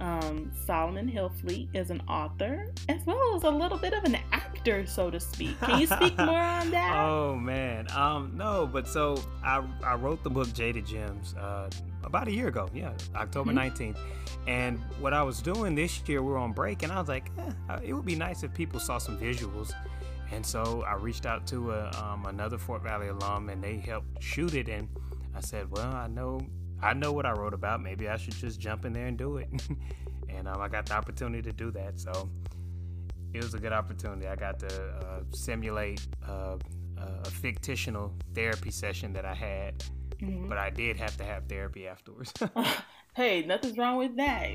um, 0.00 0.50
Solomon 0.64 1.06
Hillfleet 1.08 1.68
is 1.76 1.90
an 1.90 2.00
author 2.08 2.72
as 2.88 3.04
well 3.06 3.36
as 3.36 3.44
a 3.44 3.50
little 3.50 3.78
bit 3.78 3.92
of 3.92 4.02
an 4.04 4.16
actor, 4.32 4.86
so 4.86 5.10
to 5.10 5.20
speak. 5.20 5.60
Can 5.60 5.78
you 5.80 5.86
speak 5.86 6.16
more 6.18 6.40
on 6.40 6.70
that? 6.70 6.96
Oh 6.96 7.36
man, 7.36 7.88
um, 7.92 8.32
no, 8.34 8.66
but 8.66 8.88
so 8.88 9.22
I 9.44 9.62
I 9.84 9.94
wrote 9.94 10.24
the 10.24 10.30
book 10.30 10.52
Jaded 10.54 10.86
Gems 10.86 11.34
uh, 11.34 11.68
about 12.04 12.28
a 12.28 12.32
year 12.32 12.48
ago, 12.48 12.68
yeah, 12.74 12.92
October 13.14 13.52
Mhm. 13.52 13.54
19th. 13.56 13.98
And 14.46 14.78
what 15.00 15.12
I 15.12 15.22
was 15.22 15.40
doing 15.40 15.74
this 15.74 16.02
year, 16.08 16.22
we 16.22 16.30
were 16.30 16.38
on 16.38 16.52
break, 16.52 16.82
and 16.82 16.92
I 16.92 16.98
was 16.98 17.08
like, 17.08 17.30
eh, 17.38 17.52
uh, 17.68 17.80
it 17.82 17.92
would 17.92 18.04
be 18.04 18.16
nice 18.16 18.42
if 18.42 18.52
people 18.54 18.80
saw 18.80 18.98
some 18.98 19.18
visuals. 19.18 19.72
And 20.32 20.44
so 20.44 20.82
I 20.82 20.94
reached 20.94 21.26
out 21.26 21.46
to 21.48 21.72
a, 21.72 21.90
um, 22.02 22.26
another 22.26 22.58
Fort 22.58 22.82
Valley 22.82 23.08
alum, 23.08 23.50
and 23.50 23.62
they 23.62 23.76
helped 23.76 24.22
shoot 24.22 24.54
it. 24.54 24.68
And 24.68 24.88
I 25.34 25.40
said, 25.40 25.70
well, 25.70 25.92
I 25.94 26.08
know 26.08 26.40
I 26.84 26.94
know 26.94 27.12
what 27.12 27.26
I 27.26 27.30
wrote 27.30 27.54
about. 27.54 27.80
Maybe 27.80 28.08
I 28.08 28.16
should 28.16 28.34
just 28.34 28.58
jump 28.58 28.84
in 28.84 28.92
there 28.92 29.06
and 29.06 29.16
do 29.16 29.36
it. 29.36 29.48
and 30.28 30.48
um, 30.48 30.60
I 30.60 30.66
got 30.66 30.86
the 30.86 30.94
opportunity 30.94 31.40
to 31.42 31.52
do 31.52 31.70
that. 31.70 32.00
So 32.00 32.28
it 33.32 33.40
was 33.40 33.54
a 33.54 33.58
good 33.60 33.72
opportunity. 33.72 34.26
I 34.26 34.34
got 34.34 34.58
to 34.58 34.66
uh, 34.66 35.20
simulate 35.30 36.04
uh, 36.28 36.56
a 36.98 37.30
fictional 37.30 38.12
therapy 38.34 38.72
session 38.72 39.12
that 39.12 39.24
I 39.24 39.34
had, 39.34 39.84
Mhm. 40.22 40.48
but 40.48 40.58
I 40.58 40.70
did 40.70 40.96
have 40.98 41.16
to 41.18 41.24
have 41.24 41.46
therapy 41.48 41.86
afterwards. 41.88 42.32
hey, 43.14 43.42
nothing's 43.44 43.76
wrong 43.76 43.96
with 43.98 44.16
that. 44.16 44.50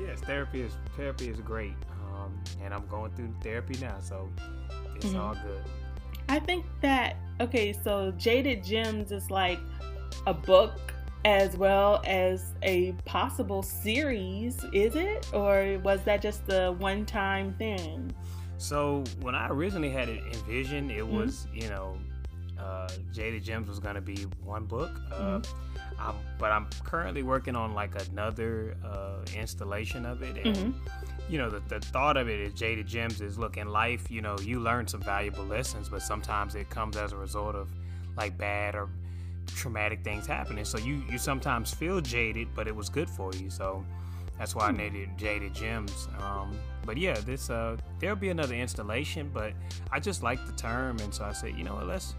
yes, 0.00 0.20
therapy 0.22 0.62
is 0.62 0.72
therapy 0.96 1.28
is 1.28 1.38
great, 1.40 1.74
um, 2.04 2.38
and 2.62 2.74
I'm 2.74 2.86
going 2.88 3.12
through 3.12 3.32
therapy 3.42 3.78
now, 3.80 3.98
so 4.00 4.28
it's 4.96 5.06
Mhm. 5.06 5.18
all 5.20 5.34
good. 5.34 5.62
I 6.28 6.38
think 6.38 6.64
that 6.80 7.16
okay, 7.40 7.72
so 7.72 8.12
Jaded 8.12 8.62
Gems 8.64 9.12
is 9.12 9.30
like 9.30 9.58
a 10.26 10.34
book 10.34 10.78
as 11.24 11.56
well 11.56 12.02
as 12.04 12.54
a 12.62 12.92
possible 13.04 13.62
series, 13.62 14.64
is 14.72 14.96
it? 14.96 15.28
Or 15.32 15.78
was 15.84 16.02
that 16.02 16.20
just 16.20 16.46
the 16.46 16.74
one 16.78 17.04
time 17.06 17.54
thing? 17.54 18.12
So 18.58 19.04
when 19.20 19.34
I 19.34 19.48
originally 19.48 19.90
had 19.90 20.08
it 20.08 20.22
envisioned, 20.34 20.90
it 20.90 21.04
Mm-hmm. 21.04 21.16
was 21.16 21.46
you 21.52 21.68
know, 21.68 21.98
uh, 22.62 22.88
Jaded 23.12 23.42
Gems 23.44 23.68
was 23.68 23.78
gonna 23.78 24.00
be 24.00 24.22
one 24.44 24.64
book, 24.64 24.90
uh, 25.12 25.16
Mm-hmm. 25.40 26.00
I'm, 26.00 26.14
but 26.38 26.50
I'm 26.52 26.66
currently 26.84 27.22
working 27.22 27.54
on 27.56 27.74
like 27.74 27.92
another 28.10 28.76
uh, 28.84 29.24
installation 29.36 30.04
of 30.06 30.22
it, 30.22 30.36
and 30.36 30.56
Mhm. 30.56 30.74
you 31.28 31.38
know, 31.38 31.48
the, 31.50 31.60
the 31.68 31.80
thought 31.80 32.16
of 32.16 32.28
it 32.28 32.40
is 32.40 32.52
Jaded 32.52 32.86
Gems 32.86 33.20
is 33.20 33.38
look 33.38 33.56
in 33.56 33.68
life, 33.68 34.10
you 34.10 34.20
know, 34.20 34.36
you 34.40 34.58
learn 34.60 34.86
some 34.86 35.00
valuable 35.00 35.44
lessons, 35.44 35.88
but 35.88 36.02
sometimes 36.02 36.54
it 36.54 36.68
comes 36.70 36.96
as 36.96 37.12
a 37.12 37.16
result 37.16 37.54
of 37.54 37.68
like 38.16 38.36
bad 38.36 38.74
or 38.74 38.88
traumatic 39.46 40.02
things 40.02 40.26
happening. 40.26 40.64
So 40.64 40.78
you 40.78 41.02
you 41.10 41.18
sometimes 41.18 41.72
feel 41.72 42.00
jaded, 42.00 42.48
but 42.54 42.66
it 42.66 42.74
was 42.74 42.88
good 42.88 43.08
for 43.08 43.32
you. 43.34 43.50
So 43.50 43.84
that's 44.38 44.54
why 44.54 44.68
I 44.68 44.70
Hmm. 44.72 44.78
named 44.78 44.96
it 44.96 45.08
Jaded 45.16 45.54
Gems. 45.54 46.08
Um, 46.20 46.58
but 46.84 46.96
yeah, 46.96 47.14
this 47.20 47.48
uh, 47.50 47.76
there'll 48.00 48.16
be 48.16 48.30
another 48.30 48.54
installation, 48.54 49.30
but 49.32 49.52
I 49.92 50.00
just 50.00 50.22
like 50.22 50.44
the 50.46 50.52
term, 50.54 50.98
and 50.98 51.14
so 51.14 51.24
I 51.24 51.32
said, 51.32 51.56
you 51.56 51.62
know 51.64 51.74
what, 51.76 51.86
let's 51.86 52.14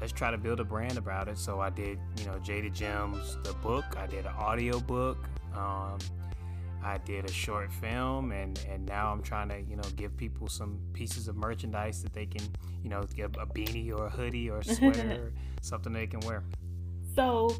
let's 0.00 0.12
try 0.12 0.30
to 0.30 0.38
build 0.38 0.60
a 0.60 0.64
brand 0.64 0.96
about 0.98 1.28
it. 1.28 1.38
So 1.38 1.60
I 1.60 1.70
did, 1.70 1.98
you 2.18 2.26
know, 2.26 2.38
Jaded 2.38 2.74
Gems, 2.74 3.36
the 3.42 3.52
book. 3.54 3.84
I 3.96 4.06
did 4.06 4.26
an 4.26 4.32
audio 4.38 4.80
book. 4.80 5.18
Um, 5.54 5.98
I 6.82 6.98
did 6.98 7.24
a 7.24 7.32
short 7.32 7.72
film, 7.72 8.30
and 8.32 8.58
and 8.70 8.86
now 8.86 9.10
I'm 9.12 9.22
trying 9.22 9.48
to, 9.48 9.60
you 9.60 9.76
know, 9.76 9.88
give 9.96 10.16
people 10.16 10.48
some 10.48 10.78
pieces 10.92 11.26
of 11.28 11.36
merchandise 11.36 12.02
that 12.02 12.12
they 12.12 12.26
can, 12.26 12.42
you 12.82 12.88
know, 12.88 13.02
get 13.14 13.36
a 13.36 13.46
beanie 13.46 13.92
or 13.92 14.06
a 14.06 14.10
hoodie 14.10 14.48
or 14.48 14.58
a 14.58 14.64
sweater, 14.76 15.24
or 15.24 15.32
something 15.60 15.92
they 15.92 16.06
can 16.06 16.20
wear. 16.20 16.44
So 17.16 17.56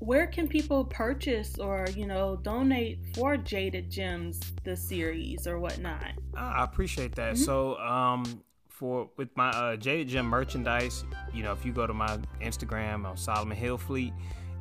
where 0.00 0.26
can 0.26 0.46
people 0.48 0.84
purchase 0.84 1.58
or, 1.58 1.86
you 1.94 2.06
know, 2.06 2.36
donate 2.36 2.98
for 3.14 3.36
Jaded 3.36 3.90
Gems, 3.90 4.40
the 4.64 4.76
series 4.76 5.46
or 5.46 5.58
whatnot? 5.58 6.12
Ah, 6.36 6.60
I 6.60 6.64
appreciate 6.64 7.14
that. 7.16 7.34
Mhm. 7.34 7.38
So, 7.38 7.78
um, 7.78 8.42
for 8.80 9.08
with 9.18 9.28
my 9.36 9.50
uh, 9.50 9.76
Jaded 9.76 10.08
Gem 10.08 10.26
merchandise, 10.26 11.04
you 11.34 11.42
know, 11.42 11.52
if 11.52 11.64
you 11.66 11.72
go 11.72 11.86
to 11.86 11.92
my 11.92 12.18
Instagram 12.40 13.04
on 13.06 13.16
Solomon 13.16 13.56
Hill 13.56 13.76
Fleet, 13.76 14.12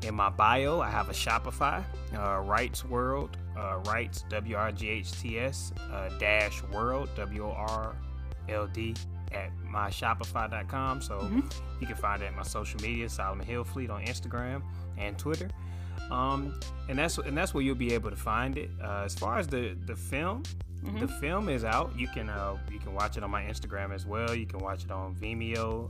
in 0.06 0.14
my 0.14 0.30
bio, 0.30 0.80
I 0.82 0.90
have 0.90 1.10
a 1.10 1.14
Shopify, 1.14 1.84
uh, 2.16 2.40
Rights 2.42 2.84
World, 2.86 3.38
uh, 3.58 3.78
Rights 3.86 4.24
W 4.30 4.56
R 4.56 4.72
G 4.74 4.90
H 4.90 5.12
T 5.22 5.40
S 5.40 5.72
uh, 5.92 6.10
dash 6.20 6.62
World 6.74 7.10
W 7.16 7.46
O 7.46 7.52
R 7.52 7.96
L 8.50 8.68
D 8.68 8.94
at 9.32 9.52
myshopify.com. 9.66 11.02
So 11.02 11.20
Mhm. 11.20 11.52
you 11.80 11.88
can 11.88 11.96
find 11.96 12.22
it 12.22 12.26
at 12.28 12.36
my 12.36 12.44
social 12.44 12.80
media, 12.82 13.10
Solomon 13.10 13.46
Hill 13.46 13.64
Fleet 13.64 13.90
on 13.90 14.04
Instagram 14.06 14.62
and 14.98 15.18
Twitter. 15.18 15.50
Um, 16.12 16.60
and 16.88 16.98
that's 16.98 17.18
and 17.20 17.38
that's 17.38 17.54
where 17.54 17.64
you'll 17.64 17.76
be 17.76 17.94
able 17.94 18.10
to 18.10 18.16
find 18.16 18.58
it. 18.58 18.70
Uh, 18.84 19.04
as 19.06 19.16
far 19.16 19.38
as 19.38 19.48
the 19.48 19.78
the 19.86 19.96
film, 19.96 20.44
Mhm. 20.84 21.00
the 21.02 21.08
film 21.08 21.50
is 21.50 21.64
out. 21.66 21.92
You 21.98 22.08
can 22.08 22.30
uh, 22.30 22.58
you 22.72 22.80
can 22.80 22.94
watch 22.94 23.18
it 23.18 23.24
on 23.24 23.32
my 23.32 23.44
Instagram 23.44 23.94
as 23.94 24.06
well. 24.06 24.34
You 24.34 24.46
can 24.46 24.60
watch 24.60 24.86
it 24.86 24.92
on 24.92 25.16
Vimeo, 25.16 25.90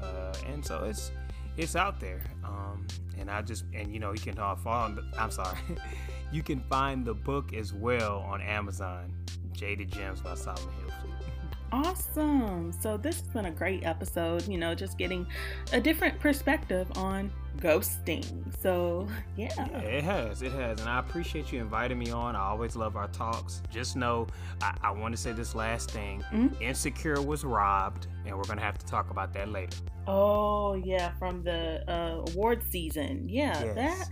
uh, 0.00 0.32
and 0.46 0.64
so 0.64 0.84
it's 0.84 1.10
it's 1.56 1.74
out 1.76 1.98
there. 2.00 2.22
Um, 2.44 2.86
and 3.18 3.30
I 3.30 3.42
just 3.42 3.64
and 3.74 3.92
you 3.92 3.98
know 4.00 4.12
you 4.12 4.20
can 4.20 4.38
uh, 4.38 4.54
follow. 4.56 5.02
I'm 5.18 5.30
sorry, 5.30 5.58
you 6.32 6.42
can 6.42 6.60
find 6.60 7.04
the 7.04 7.14
book 7.14 7.52
as 7.54 7.72
well 7.72 8.20
on 8.20 8.40
Amazon. 8.40 9.12
Jaded 9.52 9.90
Gems 9.92 10.20
by 10.20 10.34
Solomon 10.36 10.72
Hill. 10.74 10.90
Awesome. 11.72 12.72
So 12.72 12.96
this 12.96 13.20
has 13.20 13.28
been 13.28 13.46
a 13.46 13.50
great 13.50 13.84
episode, 13.84 14.46
you 14.48 14.58
know, 14.58 14.74
just 14.74 14.98
getting 14.98 15.26
a 15.72 15.80
different 15.80 16.18
perspective 16.18 16.88
on 16.96 17.30
ghosting. 17.58 18.24
So, 18.60 19.06
yeah. 19.36 19.48
Yeah, 19.56 19.78
it 19.78 20.04
has, 20.04 20.42
it 20.42 20.52
has, 20.52 20.80
and 20.80 20.88
I 20.88 20.98
appreciate 20.98 21.52
you 21.52 21.60
inviting 21.60 21.98
me 21.98 22.10
on. 22.10 22.34
I 22.34 22.40
always 22.40 22.74
love 22.74 22.96
our 22.96 23.08
talks. 23.08 23.62
Just 23.70 23.96
know, 23.96 24.26
I, 24.60 24.76
I 24.82 24.90
want 24.90 25.14
to 25.14 25.20
say 25.20 25.32
this 25.32 25.54
last 25.54 25.90
thing: 25.90 26.24
Mhm. 26.32 26.60
Insecure 26.60 27.22
was 27.22 27.44
robbed, 27.44 28.08
and 28.26 28.36
we're 28.36 28.44
gonna 28.44 28.60
have 28.62 28.78
to 28.78 28.86
talk 28.86 29.10
about 29.10 29.32
that 29.34 29.48
later. 29.48 29.76
Oh, 30.06 30.74
yeah, 30.74 31.12
from 31.18 31.42
the 31.44 31.84
uh, 31.88 32.24
award 32.32 32.64
season. 32.68 33.28
Yeah, 33.28 33.62
Yes. 33.62 33.74
that 33.76 34.08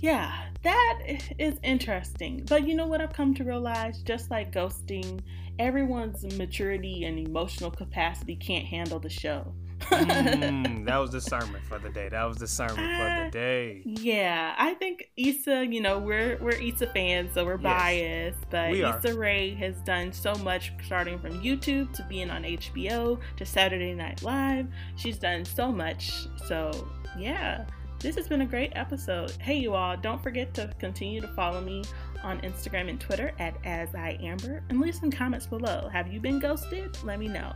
yeah, 0.00 0.46
that 0.62 0.98
is 1.38 1.58
interesting. 1.62 2.44
But 2.48 2.66
you 2.66 2.74
know 2.74 2.86
what 2.86 3.00
I've 3.00 3.12
come 3.12 3.34
to 3.34 3.44
realize, 3.44 4.02
just 4.02 4.30
like 4.30 4.52
ghosting, 4.52 5.20
everyone's 5.58 6.24
maturity 6.36 7.04
and 7.04 7.18
emotional 7.18 7.70
capacity 7.70 8.36
can't 8.36 8.66
handle 8.66 8.98
the 8.98 9.10
show. 9.10 9.54
Mm, 9.80 10.84
that 10.86 10.98
was 10.98 11.10
the 11.12 11.20
sermon 11.22 11.60
for 11.66 11.78
the 11.78 11.88
day. 11.88 12.10
That 12.10 12.24
was 12.24 12.36
the 12.36 12.46
sermon 12.46 12.74
for 12.76 12.82
Uh, 13.02 13.24
the 13.24 13.30
day. 13.30 13.82
Yeah, 13.86 14.54
I 14.58 14.74
think 14.74 15.10
Issa, 15.16 15.66
you 15.66 15.80
know, 15.80 15.98
we're 15.98 16.36
we're 16.42 16.50
Issa 16.50 16.88
fans, 16.88 17.32
so 17.32 17.46
we're 17.46 17.54
Yes, 17.54 17.62
biased. 17.62 18.50
But 18.50 18.72
we. 18.72 18.84
Issa 18.84 19.16
Rae 19.18 19.54
has 19.54 19.76
done 19.80 20.12
so 20.12 20.34
much, 20.34 20.72
starting 20.84 21.18
from 21.18 21.40
YouTube 21.42 21.92
to 21.94 22.02
being 22.10 22.30
on 22.30 22.42
HBO 22.42 23.18
to 23.38 23.46
Saturday 23.46 23.94
Night 23.94 24.22
Live. 24.22 24.66
She's 24.96 25.18
done 25.18 25.46
so 25.46 25.72
much. 25.72 26.12
So 26.46 26.86
yeah, 27.18 27.64
this 28.00 28.16
has 28.16 28.26
been 28.26 28.40
a 28.40 28.46
great 28.46 28.72
episode. 28.74 29.30
Hey, 29.40 29.56
you 29.56 29.74
all, 29.74 29.96
don't 29.96 30.22
forget 30.22 30.54
to 30.54 30.72
continue 30.78 31.20
to 31.20 31.28
follow 31.28 31.60
me 31.60 31.84
on 32.22 32.40
Instagram 32.40 32.88
and 32.88 33.00
Twitter 33.00 33.32
at 33.38 33.54
as 33.64 33.94
I 33.94 34.18
Amber, 34.20 34.62
and 34.68 34.80
leave 34.80 34.94
some 34.94 35.10
comments 35.10 35.46
below. 35.46 35.88
Have 35.92 36.12
you 36.12 36.18
been 36.18 36.38
ghosted? 36.38 36.96
Let 37.04 37.18
me 37.18 37.28
know. 37.28 37.52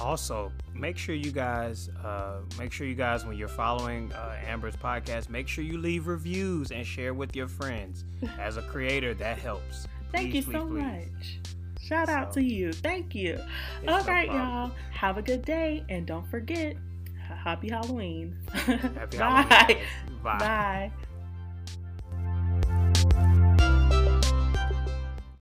Also, 0.00 0.50
make 0.74 0.96
sure 0.98 1.14
you 1.14 1.30
guys, 1.30 1.88
uh, 2.04 2.40
make 2.58 2.72
sure 2.72 2.86
you 2.86 2.94
guys, 2.94 3.24
when 3.24 3.36
you're 3.36 3.48
following 3.48 4.12
uh, 4.12 4.36
Amber's 4.44 4.76
podcast, 4.76 5.28
make 5.28 5.46
sure 5.46 5.62
you 5.62 5.78
leave 5.78 6.06
reviews 6.06 6.70
and 6.70 6.86
share 6.86 7.14
with 7.14 7.34
your 7.36 7.48
friends. 7.48 8.04
As 8.38 8.56
a 8.56 8.62
creator, 8.62 9.14
that 9.14 9.38
helps. 9.38 9.86
Thank 10.12 10.30
Please, 10.30 10.46
you 10.46 10.52
please, 10.52 10.60
so 10.60 10.66
please. 10.66 10.82
much. 10.82 11.38
Shout 11.80 12.08
out 12.08 12.32
to 12.32 12.42
you. 12.42 12.72
Thank 12.72 13.14
you. 13.14 13.38
All 13.80 13.84
no 13.84 14.04
right, 14.04 14.28
problem. 14.28 14.36
y'all. 14.36 14.70
Have 14.92 15.18
a 15.18 15.22
good 15.22 15.42
day. 15.42 15.84
And 15.88 16.06
don't 16.06 16.26
forget, 16.28 16.76
happy 17.44 17.68
Halloween. 17.68 18.34
Happy 18.52 19.18
Bye. 19.18 19.46
Halloween. 19.48 19.82
Bye. 20.22 20.38
Bye. 20.38 20.92